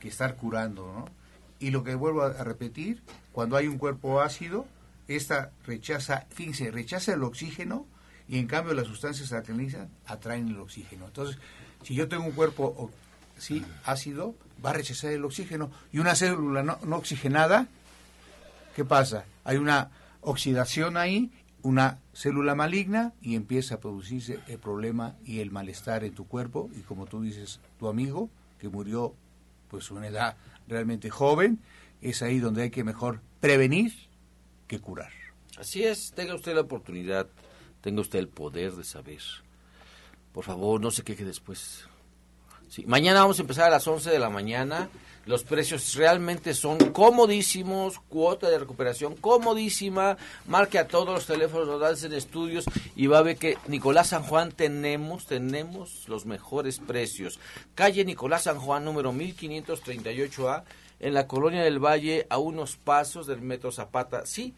[0.00, 1.19] que estar curando, ¿no?
[1.60, 3.02] Y lo que vuelvo a repetir,
[3.32, 4.66] cuando hay un cuerpo ácido,
[5.06, 7.86] esta rechaza, fíjense, rechaza el oxígeno
[8.28, 11.06] y en cambio las sustancias alcalinas atraen el oxígeno.
[11.06, 11.38] Entonces,
[11.82, 12.90] si yo tengo un cuerpo
[13.36, 14.34] sí, ácido,
[14.64, 17.68] va a rechazar el oxígeno y una célula no, oxigenada,
[18.74, 19.24] ¿qué pasa?
[19.44, 19.90] Hay una
[20.22, 21.30] oxidación ahí
[21.62, 26.70] una célula maligna y empieza a producirse el problema y el malestar en tu cuerpo
[26.74, 29.14] y como tú dices, tu amigo que murió
[29.70, 30.36] pues una edad
[30.70, 31.60] realmente joven,
[32.00, 33.92] es ahí donde hay que mejor prevenir
[34.66, 35.12] que curar.
[35.58, 37.28] Así es, tenga usted la oportunidad,
[37.80, 39.20] tenga usted el poder de saber.
[40.32, 41.84] Por favor, no se queje después.
[42.86, 44.88] Mañana vamos a empezar a las 11 de la mañana.
[45.26, 50.16] Los precios realmente son comodísimos, cuota de recuperación comodísima.
[50.46, 52.64] Marque a todos los teléfonos, en estudios
[52.96, 57.38] y va a ver que Nicolás San Juan tenemos, tenemos los mejores precios.
[57.74, 60.64] Calle Nicolás San Juan, número 1538A,
[61.00, 64.24] en la colonia del Valle, a unos pasos del Metro Zapata.
[64.24, 64.54] Sí,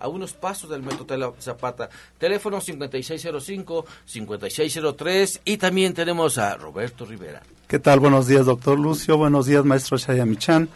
[0.00, 1.06] a unos pasos del Metro
[1.40, 1.88] Zapata.
[2.18, 7.42] Teléfono 5605-5603 y también tenemos a Roberto Rivera.
[7.68, 8.00] ¿Qué tal?
[8.00, 9.16] Buenos días, doctor Lucio.
[9.16, 10.68] Buenos días, maestro Shayamichan.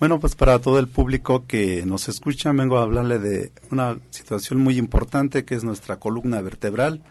[0.00, 4.58] Bueno, pues para todo el público que nos escucha, vengo a hablarle de una situación
[4.58, 7.02] muy importante que es nuestra columna vertebral,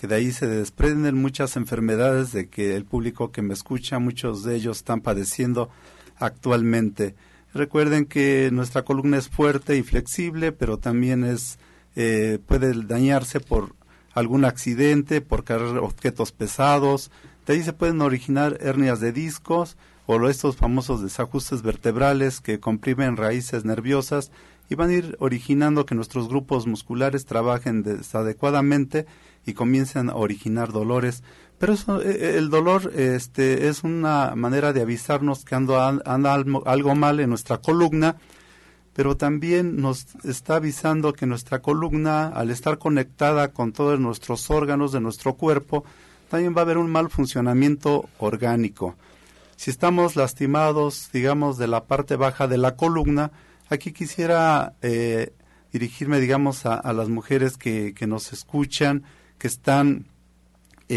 [0.00, 4.42] que de ahí se desprenden muchas enfermedades de que el público que me escucha, muchos
[4.42, 5.70] de ellos están padeciendo
[6.18, 7.14] actualmente.
[7.54, 11.58] Recuerden que nuestra columna es fuerte y flexible, pero también es
[11.94, 13.74] eh, puede dañarse por
[14.14, 17.10] algún accidente, por cargar objetos pesados.
[17.46, 19.76] De ahí se pueden originar hernias de discos
[20.06, 24.30] o estos famosos desajustes vertebrales que comprimen raíces nerviosas
[24.68, 29.06] y van a ir originando que nuestros grupos musculares trabajen desadecuadamente
[29.44, 31.22] y comiencen a originar dolores
[31.62, 36.34] pero eso, eh, eh, el dolor este, es una manera de avisarnos que anda, anda
[36.34, 38.16] algo mal en nuestra columna,
[38.94, 44.90] pero también nos está avisando que nuestra columna, al estar conectada con todos nuestros órganos
[44.90, 45.84] de nuestro cuerpo,
[46.28, 48.96] también va a haber un mal funcionamiento orgánico.
[49.54, 53.30] Si estamos lastimados, digamos, de la parte baja de la columna,
[53.68, 55.32] aquí quisiera eh,
[55.72, 59.04] dirigirme, digamos, a, a las mujeres que, que nos escuchan,
[59.38, 60.06] que están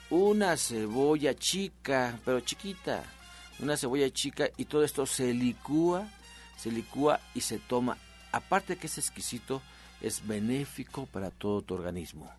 [0.09, 3.03] una cebolla chica, pero chiquita,
[3.59, 6.07] una cebolla chica y todo esto se licúa,
[6.57, 7.97] se licúa y se toma.
[8.31, 9.61] Aparte que es exquisito,
[10.01, 12.31] es benéfico para todo tu organismo.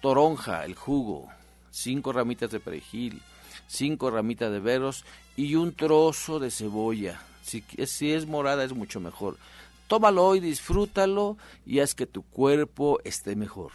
[0.00, 1.28] Toronja, el jugo,
[1.70, 3.22] cinco ramitas de perejil,
[3.66, 5.04] cinco ramitas de berros
[5.36, 7.20] y un trozo de cebolla.
[7.42, 9.38] Si es morada es mucho mejor.
[9.90, 11.36] Tómalo y disfrútalo
[11.66, 13.72] y haz que tu cuerpo esté mejor.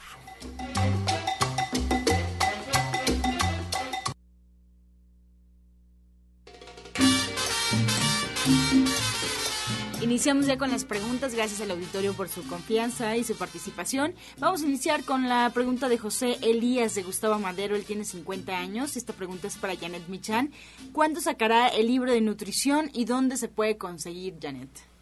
[10.01, 14.15] Iniciamos ya con las preguntas, gracias al auditorio por su confianza y su participación.
[14.37, 18.57] Vamos a iniciar con la pregunta de José Elías de Gustavo Madero, él tiene 50
[18.57, 18.95] años.
[18.95, 20.53] Esta pregunta es para Janet Michan.
[20.93, 24.94] ¿Cuándo sacará el libro de nutrición y dónde se puede conseguir, Janet?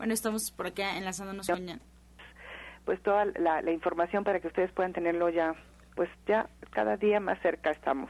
[0.00, 1.82] Bueno, estamos por acá enlazándonos con Janet.
[2.86, 5.54] Pues toda la, la información para que ustedes puedan tenerlo ya,
[5.94, 8.08] pues ya cada día más cerca estamos.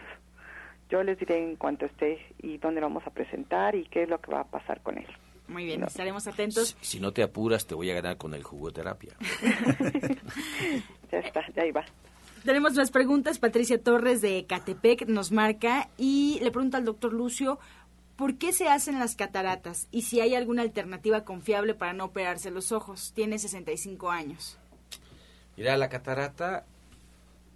[0.88, 4.08] Yo les diré en cuanto esté y dónde lo vamos a presentar y qué es
[4.08, 5.06] lo que va a pasar con él.
[5.48, 6.76] Muy bien, estaremos atentos.
[6.80, 9.16] Si, si, no te apuras, te voy a ganar con el jugoterapia.
[11.10, 11.84] ya está, ya iba.
[12.44, 13.38] Tenemos las preguntas.
[13.38, 17.58] Patricia Torres de Catepec nos marca y le pregunta al doctor Lucio
[18.20, 22.50] por qué se hacen las cataratas y si hay alguna alternativa confiable para no operarse
[22.50, 23.12] los ojos.
[23.14, 24.58] Tiene 65 años.
[25.56, 26.66] Mira, la catarata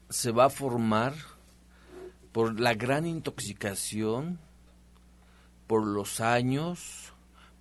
[0.09, 1.13] se va a formar
[2.33, 4.41] por la gran intoxicación,
[5.67, 7.13] por los años,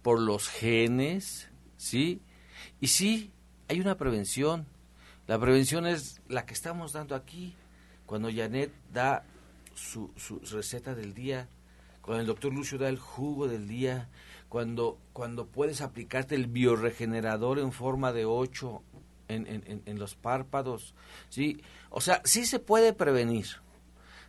[0.02, 2.22] por los genes, ¿sí?
[2.80, 3.34] Y sí,
[3.68, 4.66] hay una prevención.
[5.28, 7.54] La prevención es la que estamos dando aquí,
[8.06, 9.26] cuando Janet da
[9.76, 11.50] su, su receta del día,
[12.04, 14.10] cuando el doctor Lucio da el jugo del día,
[14.50, 18.84] cuando, cuando puedes aplicarte el bioregenerador en forma de 8
[19.30, 20.94] en, en, en los párpados,
[21.30, 21.64] ¿sí?
[21.90, 23.48] O sea, sí se puede prevenir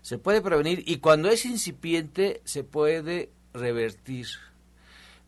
[0.04, 4.26] se puede prevenir y cuando es incipiente se puede revertir.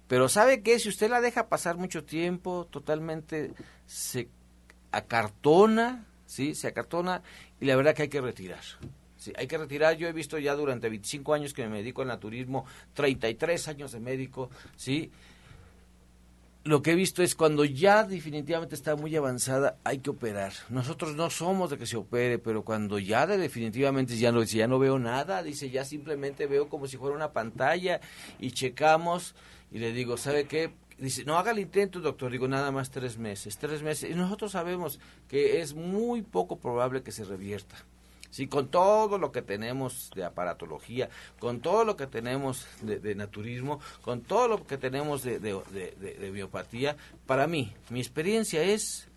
[0.07, 0.79] Pero ¿sabe qué?
[0.79, 3.53] Si usted la deja pasar mucho tiempo, totalmente
[3.87, 4.29] se
[4.93, 6.55] acartona, ¿sí?
[6.55, 7.23] Se acartona
[7.59, 8.61] y la verdad que hay que retirar.
[9.27, 9.97] Sí, hay que retirar.
[9.97, 12.64] Yo he visto ya durante 25 años que me dedico al naturismo,
[12.95, 15.11] 33 años de médico, ¿sí?
[16.62, 20.53] lo que he visto es cuando ya definitivamente está muy avanzada, hay que operar.
[20.68, 24.68] Nosotros no somos de que se opere, pero cuando ya de definitivamente ya no, ya
[24.68, 28.01] no veo nada, dice, ya simplemente veo como si fuera una pantalla
[28.39, 29.35] y checamos
[29.72, 30.72] y le digo, ¿sabe qué?
[30.99, 32.31] Dice, no haga el intento, doctor.
[32.31, 34.09] Digo, nada más tres meses, tres meses.
[34.09, 37.77] Y nosotros sabemos que es muy poco probable que se revierta.
[38.37, 41.09] Sí, con todo lo que tenemos de aparatología,
[41.39, 46.99] con todo lo que tenemos de, naturismo, con todo lo que tenemos de, de, biopatía,
[47.24, 49.09] para mí, mi experiencia es,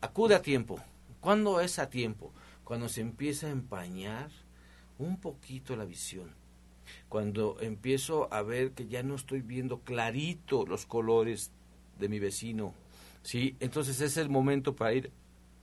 [0.00, 0.80] acude a tiempo.
[1.20, 2.32] ¿Cuándo es a tiempo?
[2.64, 4.30] Cuando se empieza a empañar
[4.98, 6.34] un poquito la visión.
[7.10, 11.50] Cuando empiezo a ver que ya no estoy viendo clarito los colores
[11.98, 12.72] de mi vecino.
[13.22, 13.56] ¿sí?
[13.60, 15.10] Entonces es el momento para ir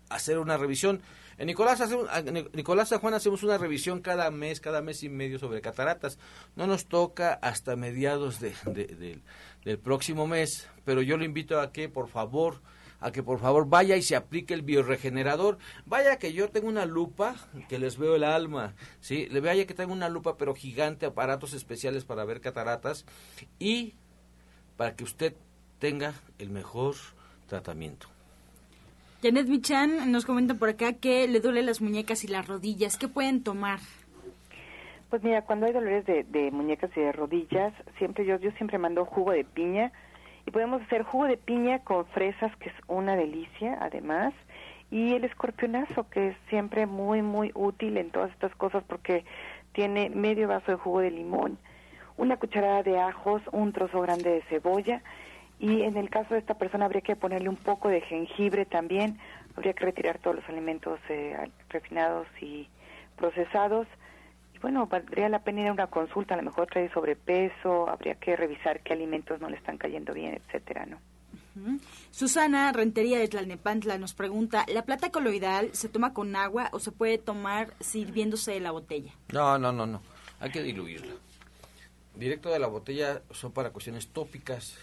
[0.09, 1.01] a hacer una revisión
[1.40, 2.10] en Nicolás, hacemos,
[2.54, 6.20] Nicolás San Juan hacemos una revisión cada mes, cada mes y medio sobre cataratas.
[6.58, 9.22] No nos toca hasta mediados de,
[9.64, 12.62] del próximo mes, pero yo le invito a que, por favor,
[13.00, 15.60] a que por favor vaya y se aplique el bioregenerador.
[15.86, 17.36] Vaya que yo tengo una lupa,
[17.70, 19.28] que les veo el alma, ¿sí?
[19.30, 23.06] Le vaya que tengo una lupa, pero gigante, aparatos especiales para ver cataratas
[23.60, 23.96] y
[24.76, 25.36] para que usted
[25.80, 26.96] tenga el mejor
[27.48, 28.08] tratamiento.
[29.22, 32.97] Janet Michan nos comenta por acá que le duele las muñecas y las rodillas.
[32.97, 33.80] ¿Qué pueden tomar?
[35.09, 38.78] Pues mira, cuando hay dolores de, de muñecas y de rodillas, siempre yo, yo siempre
[38.78, 39.91] mando jugo de piña
[40.45, 44.34] y podemos hacer jugo de piña con fresas, que es una delicia además,
[44.89, 49.26] y el escorpionazo, que es siempre muy, muy útil en todas estas cosas porque
[49.74, 51.57] tiene medio vaso de jugo de limón,
[52.17, 55.01] una cucharada de ajos, un trozo grande de cebolla,
[55.60, 59.20] y en el caso de esta persona habría que ponerle un poco de jengibre también,
[59.55, 61.36] habría que retirar todos los alimentos eh,
[61.70, 62.70] refinados y
[63.18, 63.86] procesados.
[64.55, 68.16] Y bueno, valdría la pena ir a una consulta, a lo mejor trae sobrepeso, habría
[68.16, 70.97] que revisar qué alimentos no le están cayendo bien, etcétera, ¿no?
[72.12, 76.93] Susana Rentería de Tlalnepantla nos pregunta, ¿la plata coloidal se toma con agua o se
[76.93, 79.12] puede tomar sirviéndose de la botella?
[79.34, 80.01] No, no, no, no,
[80.39, 81.16] hay que diluirla.
[82.16, 84.78] Directo de la botella son para cuestiones tópicas,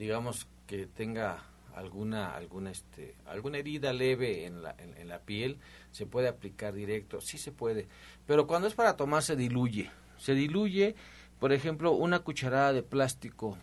[0.00, 1.44] digamos que tenga
[1.76, 5.58] alguna alguna este alguna herida leve en la, en, la piel
[5.92, 7.86] se puede aplicar directo sí se puede
[8.26, 10.96] pero cuando es para tomar se diluye se diluye
[11.38, 13.56] por ejemplo una cucharada de plástico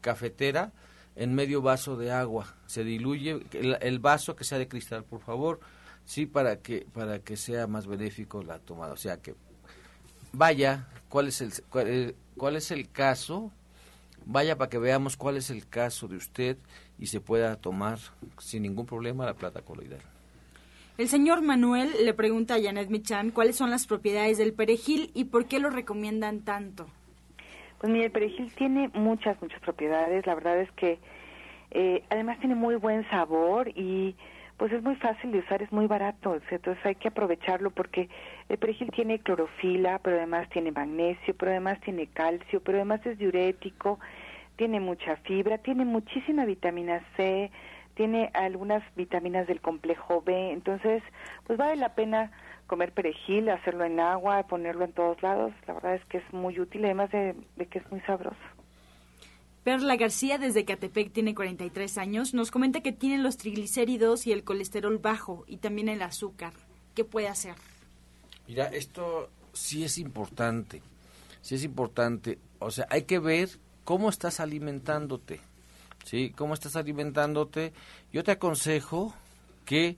[0.00, 0.72] cafetera
[1.16, 2.54] en medio vaso de agua.
[2.66, 5.60] Se diluye el, el vaso que sea de cristal, por favor,
[6.04, 8.92] sí, para que para que sea más benéfico la tomada.
[8.92, 9.34] O sea que
[10.32, 13.50] vaya, cuál es el cuál, cuál es el caso,
[14.26, 16.58] vaya para que veamos cuál es el caso de usted
[16.98, 17.98] y se pueda tomar
[18.38, 20.00] sin ningún problema la plata coloidal.
[20.98, 25.24] El señor Manuel le pregunta a Janet Michan cuáles son las propiedades del perejil y
[25.24, 26.86] por qué lo recomiendan tanto.
[27.78, 30.26] Pues mire, el perejil tiene muchas, muchas propiedades.
[30.26, 30.98] La verdad es que
[31.70, 34.16] eh, además tiene muy buen sabor y
[34.56, 36.38] pues es muy fácil de usar, es muy barato.
[36.50, 38.08] Entonces hay que aprovecharlo porque
[38.48, 43.18] el perejil tiene clorofila, pero además tiene magnesio, pero además tiene calcio, pero además es
[43.18, 43.98] diurético,
[44.56, 47.50] tiene mucha fibra, tiene muchísima vitamina C,
[47.94, 50.52] tiene algunas vitaminas del complejo B.
[50.52, 51.02] Entonces,
[51.46, 52.30] pues vale la pena
[52.66, 55.52] comer perejil, hacerlo en agua, ponerlo en todos lados.
[55.66, 58.55] La verdad es que es muy útil, además de, de que es muy sabroso.
[59.66, 62.34] Perla García desde Catepec tiene 43 años.
[62.34, 66.52] Nos comenta que tiene los triglicéridos y el colesterol bajo y también el azúcar.
[66.94, 67.56] ¿Qué puede hacer?
[68.46, 70.82] Mira, esto sí es importante.
[71.42, 72.38] Sí es importante.
[72.60, 75.40] O sea, hay que ver cómo estás alimentándote.
[76.04, 76.32] ¿Sí?
[76.36, 77.72] ¿Cómo estás alimentándote?
[78.12, 79.16] Yo te aconsejo
[79.64, 79.96] que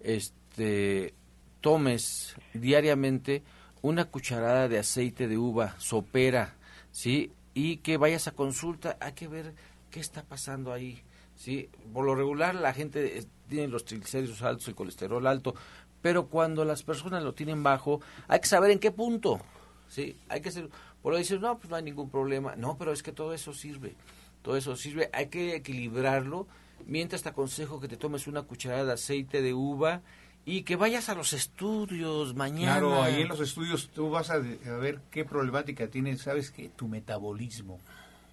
[0.00, 1.12] este
[1.60, 3.42] tomes diariamente
[3.82, 6.54] una cucharada de aceite de uva sopera,
[6.92, 7.30] ¿sí?
[7.54, 9.54] Y que vayas a consulta, hay que ver
[9.90, 11.02] qué está pasando ahí.
[11.34, 11.68] ¿sí?
[11.92, 15.54] Por lo regular la gente eh, tiene los triglicéridos altos, el colesterol alto,
[16.00, 19.40] pero cuando las personas lo tienen bajo, hay que saber en qué punto.
[19.88, 20.16] ¿sí?
[20.28, 20.68] Hay que ser,
[21.02, 22.56] por lo no, pues no hay ningún problema.
[22.56, 23.94] No, pero es que todo eso sirve.
[24.42, 25.10] Todo eso sirve.
[25.12, 26.46] Hay que equilibrarlo.
[26.86, 30.02] Mientras te aconsejo que te tomes una cucharada de aceite de uva
[30.44, 32.72] y que vayas a los estudios mañana.
[32.72, 36.68] Claro, ahí en los estudios tú vas a, a ver qué problemática tienes, sabes que
[36.68, 37.78] tu metabolismo,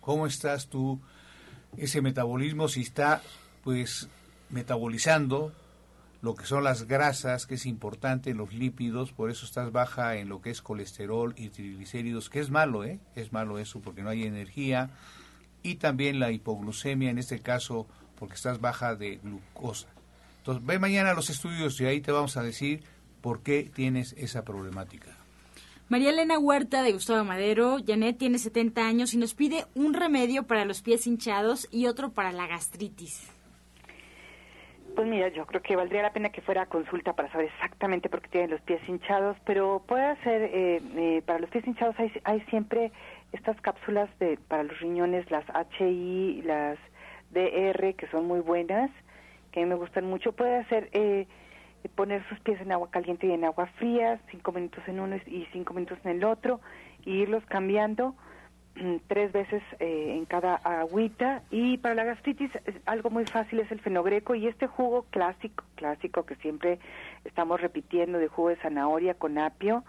[0.01, 0.99] cómo estás tú,
[1.77, 3.21] ese metabolismo, si está
[3.63, 4.09] pues
[4.49, 5.53] metabolizando
[6.21, 10.27] lo que son las grasas, que es importante, los lípidos, por eso estás baja en
[10.27, 12.99] lo que es colesterol y triglicéridos, que es malo, ¿eh?
[13.15, 14.89] Es malo eso porque no hay energía,
[15.63, 17.87] y también la hipoglucemia, en este caso,
[18.17, 19.87] porque estás baja de glucosa.
[20.39, 22.83] Entonces, ve mañana a los estudios y ahí te vamos a decir
[23.21, 25.15] por qué tienes esa problemática.
[25.89, 30.43] María Elena Huerta de Gustavo Madero, Janet tiene 70 años y nos pide un remedio
[30.43, 33.27] para los pies hinchados y otro para la gastritis.
[34.95, 38.09] Pues mira, yo creo que valdría la pena que fuera a consulta para saber exactamente
[38.09, 41.95] por qué tienen los pies hinchados, pero puede ser, eh, eh, para los pies hinchados
[41.97, 42.91] hay, hay siempre
[43.31, 45.45] estas cápsulas de, para los riñones, las
[45.79, 46.77] HI, las
[47.31, 48.91] DR, que son muy buenas,
[49.51, 50.31] que a mí me gustan mucho.
[50.31, 51.27] Puede hacer eh,
[51.95, 55.47] poner sus pies en agua caliente y en agua fría, cinco minutos en uno y
[55.51, 56.59] cinco minutos en el otro,
[57.05, 58.15] y irlos cambiando
[58.75, 61.43] mm, tres veces eh, en cada agüita.
[61.51, 62.51] Y para la gastritis
[62.85, 66.79] algo muy fácil es el fenogreco y este jugo clásico, clásico que siempre
[67.25, 69.83] estamos repitiendo de jugo de zanahoria con apio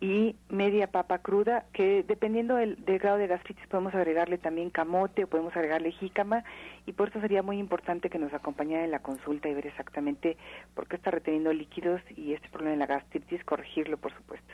[0.00, 5.24] y media papa cruda, que dependiendo del, del, grado de gastritis podemos agregarle también camote
[5.24, 6.44] o podemos agregarle jícama
[6.84, 10.36] y por eso sería muy importante que nos acompañara en la consulta y ver exactamente
[10.74, 14.52] por qué está reteniendo líquidos y este problema de la gastritis, corregirlo por supuesto.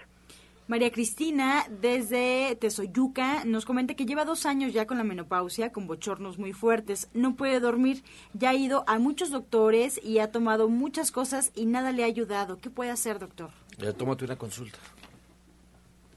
[0.69, 5.89] María Cristina, desde Tesoyuca, nos comenta que lleva dos años ya con la menopausia, con
[5.89, 7.11] bochornos muy fuertes.
[7.15, 8.05] No puede dormir.
[8.33, 12.07] Ya ha ido a muchos doctores y ha tomado muchas cosas y nada le ha
[12.07, 12.59] ayudado.
[12.59, 13.51] ¿Qué puede hacer, doctor?
[13.77, 14.79] Ya tómate una consulta.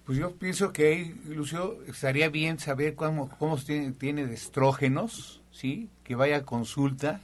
[0.06, 5.42] Pues yo pienso que ahí, Lucio, estaría bien saber cómo, cómo tiene, tiene de estrógenos,
[5.52, 5.90] ¿sí?
[6.04, 7.22] Que vaya a consulta,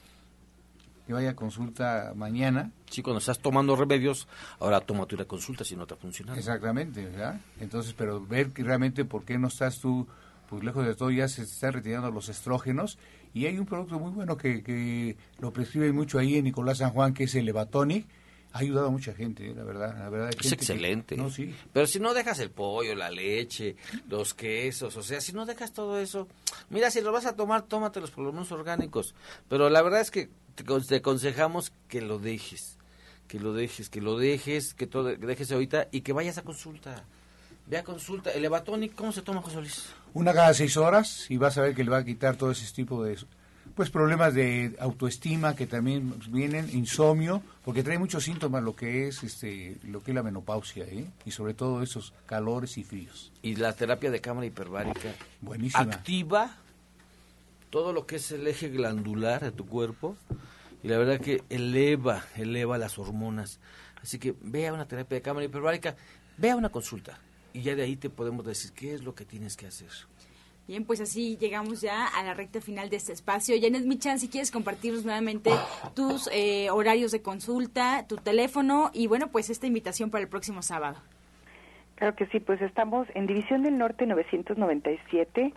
[1.05, 2.71] que vaya a consulta mañana.
[2.89, 4.27] Sí, cuando estás tomando remedios,
[4.59, 6.39] ahora tómate una consulta si no te ha funcionado.
[6.39, 7.39] Exactamente, ¿verdad?
[7.59, 10.07] Entonces, pero ver que realmente por qué no estás tú,
[10.49, 12.97] pues lejos de todo ya se están retirando los estrógenos
[13.31, 16.89] y hay un producto muy bueno que, que lo prescriben mucho ahí en Nicolás San
[16.89, 18.07] Juan, que es el Levatonic,
[18.53, 19.97] ha ayudado a mucha gente, la verdad.
[19.97, 21.15] La verdad es excelente.
[21.15, 21.55] Que, no, sí.
[21.71, 23.75] Pero si no dejas el pollo, la leche,
[24.09, 26.27] los quesos, o sea, si no dejas todo eso,
[26.69, 29.15] mira, si lo vas a tomar, tómatelos por lo menos orgánicos.
[29.47, 32.77] Pero la verdad es que te, te aconsejamos que lo dejes,
[33.27, 36.43] que lo dejes, que lo dejes, que todo, que dejes ahorita y que vayas a
[36.43, 37.05] consulta.
[37.67, 38.31] Ve a consulta.
[38.31, 39.85] ¿El Evatonic cómo se toma, José Luis?
[40.13, 42.69] Una cada seis horas y vas a ver que le va a quitar todo ese
[42.73, 43.13] tipo de
[43.81, 49.23] pues problemas de autoestima que también vienen, insomnio, porque trae muchos síntomas lo que es
[49.23, 51.07] este lo que es la menopausia, ¿eh?
[51.25, 53.31] y sobre todo esos calores y fríos.
[53.41, 55.81] Y la terapia de cámara hiperbárica buenísima.
[55.81, 56.57] Activa
[57.71, 60.15] todo lo que es el eje glandular de tu cuerpo
[60.83, 63.59] y la verdad que eleva, eleva las hormonas.
[63.99, 65.95] Así que vea una terapia de cámara hiperbárica,
[66.37, 67.19] vea una consulta
[67.51, 69.89] y ya de ahí te podemos decir qué es lo que tienes que hacer.
[70.71, 73.57] Bien, pues así llegamos ya a la recta final de este espacio.
[73.61, 75.51] Janet Michan, si quieres compartirnos nuevamente
[75.93, 80.61] tus eh, horarios de consulta, tu teléfono y bueno, pues esta invitación para el próximo
[80.61, 80.95] sábado.
[81.95, 85.53] Claro que sí, pues estamos en División del Norte 997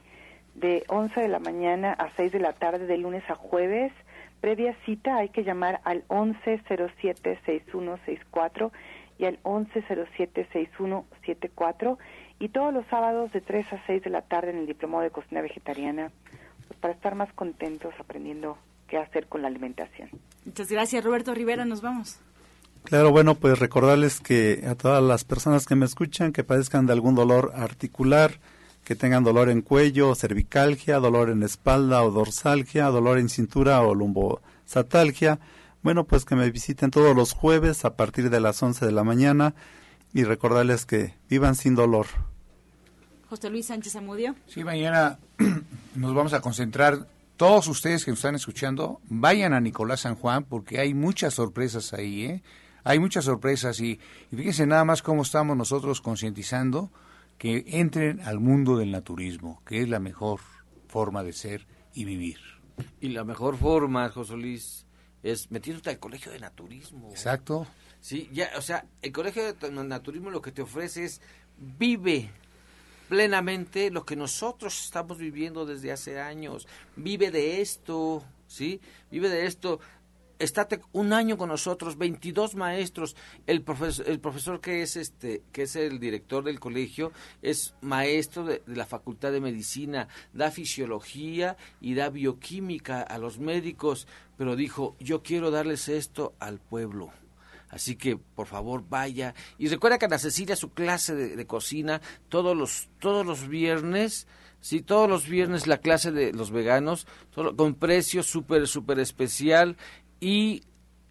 [0.57, 3.93] de 11 de la mañana a 6 de la tarde de lunes a jueves.
[4.41, 8.73] Previa cita hay que llamar al 1107-6164
[9.19, 11.99] y al 1107-6174
[12.39, 15.11] y todos los sábados de 3 a 6 de la tarde en el Diplomado de
[15.11, 16.11] Cocina Vegetariana
[16.69, 18.59] pues para estar más contentos aprendiendo
[18.89, 20.11] qué hacer con la alimentación.
[20.45, 21.65] Muchas gracias, Roberto Rivera.
[21.65, 22.19] Nos vamos.
[22.85, 26.93] Claro, bueno, pues recordarles que a todas las personas que me escuchan que padezcan de
[26.93, 28.41] algún dolor articular,
[28.85, 33.95] que tengan dolor en cuello, cervicalgia, dolor en espalda o dorsalgia, dolor en cintura o
[33.95, 35.39] lumbosatalgia,
[35.83, 39.05] bueno, pues que me visiten todos los jueves a partir de las 11 de la
[39.05, 39.55] mañana
[40.15, 42.07] y recordarles que vivan sin dolor.
[43.29, 44.37] José Luis Sánchez Amudio.
[44.47, 45.19] Sí, mañana
[45.97, 47.09] nos vamos a concentrar.
[47.37, 51.93] Todos ustedes que nos están escuchando, vayan a Nicolás San Juan porque hay muchas sorpresas
[51.93, 52.43] ahí, ¿eh?
[52.85, 53.99] Hay muchas sorpresas y,
[54.31, 56.93] y fíjense nada más cómo estamos nosotros concientizando
[57.39, 60.41] que entren al mundo del naturismo, que es la mejor
[60.87, 62.39] forma de ser y vivir.
[63.01, 64.87] Y la mejor forma, José Luis,
[65.25, 67.11] es metiéndote al colegio de naturismo.
[67.11, 67.67] Exacto.
[68.05, 71.23] Sí, ya, o sea, el colegio de naturismo lo que te ofrece es
[71.57, 72.29] vive
[73.09, 76.69] plenamente lo que nosotros estamos viviendo desde hace años.
[76.97, 78.79] Vive de esto, ¿sí?
[79.11, 79.81] Vive de esto
[80.39, 83.17] estate un año con nosotros, 22 maestros.
[83.47, 88.45] El profesor, el profesor que es este, que es el director del colegio, es maestro
[88.45, 94.95] de, la Facultad de Medicina, da fisiología y da bioquímica a los médicos, pero dijo,
[95.01, 97.11] yo quiero darles esto al pueblo.
[97.75, 99.35] Así que, por favor, vaya.
[99.59, 104.29] Y recuerda que Ana Cecilia, su clase de, cocina, todos los, todos los viernes,
[104.61, 109.77] Sí, todos los viernes la clase de los veganos, con precio súper, súper especial
[110.21, 110.63] y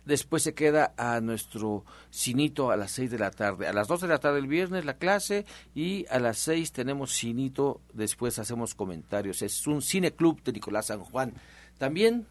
[0.06, 3.68] después se queda a nuestro cinito a las 6 de la tarde.
[3.68, 5.46] A las 2 de la tarde el viernes la clase
[5.76, 9.44] y a las 6 tenemos cinito, después hacemos comentarios.
[9.44, 11.36] Es un cine club de Nicolás San Juan.
[11.78, 12.26] También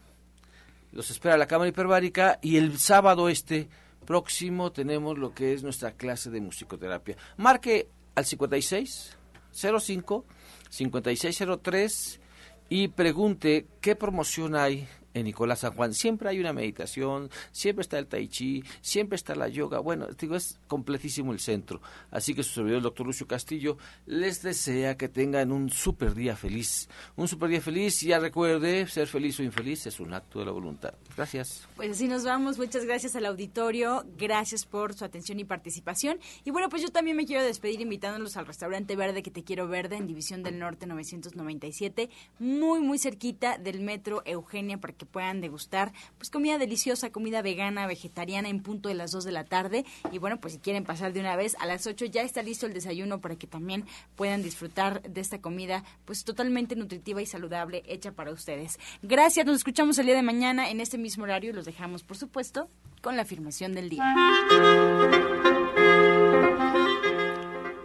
[0.91, 3.69] los espera la Cámara Hiperbárica y el sábado este
[4.03, 7.17] próximo tenemos lo que es nuestra clase de musicoterapia.
[7.37, 9.17] Marque al 56
[9.53, 10.25] 05
[10.71, 12.21] 5603
[12.69, 15.95] y pregunte qué promoción hay en Nicolás San Juan.
[15.95, 19.79] Siempre hay una meditación, siempre está el tai chi, siempre está la yoga.
[19.79, 21.81] Bueno, digo, es completísimo el centro.
[22.11, 26.37] Así que su servidor, el doctor Lucio Castillo, les desea que tengan un super día
[26.37, 26.89] feliz.
[27.17, 30.47] Un super día feliz y ya recuerde, ser feliz o infeliz es un acto de
[30.47, 30.95] la voluntad.
[31.17, 31.69] Gracias.
[31.77, 32.59] Pues así nos vamos.
[32.59, 34.05] Muchas gracias al auditorio.
[34.17, 36.19] Gracias por su atención y participación.
[36.45, 39.69] Y bueno, pues yo también me quiero despedir invitándolos al restaurante verde que te quiero
[39.69, 45.41] verde en División del Norte 997, muy, muy cerquita del metro Eugenia para que puedan
[45.41, 49.85] degustar pues comida deliciosa, comida vegana, vegetariana en punto de las 2 de la tarde.
[50.13, 52.67] Y bueno, pues si quieren pasar de una vez a las 8 ya está listo
[52.67, 53.85] el desayuno para que también
[54.15, 58.79] puedan disfrutar de esta comida pues totalmente nutritiva y saludable hecha para ustedes.
[59.03, 62.17] Gracias, nos escuchamos el día de mañana en este mismo horario y los dejamos por
[62.17, 62.69] supuesto
[63.01, 64.05] con la afirmación del día.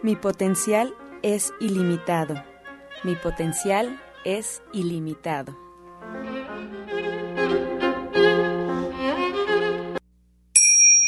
[0.02, 2.40] Mi potencial es ilimitado.
[3.02, 5.67] Mi potencial es ilimitado.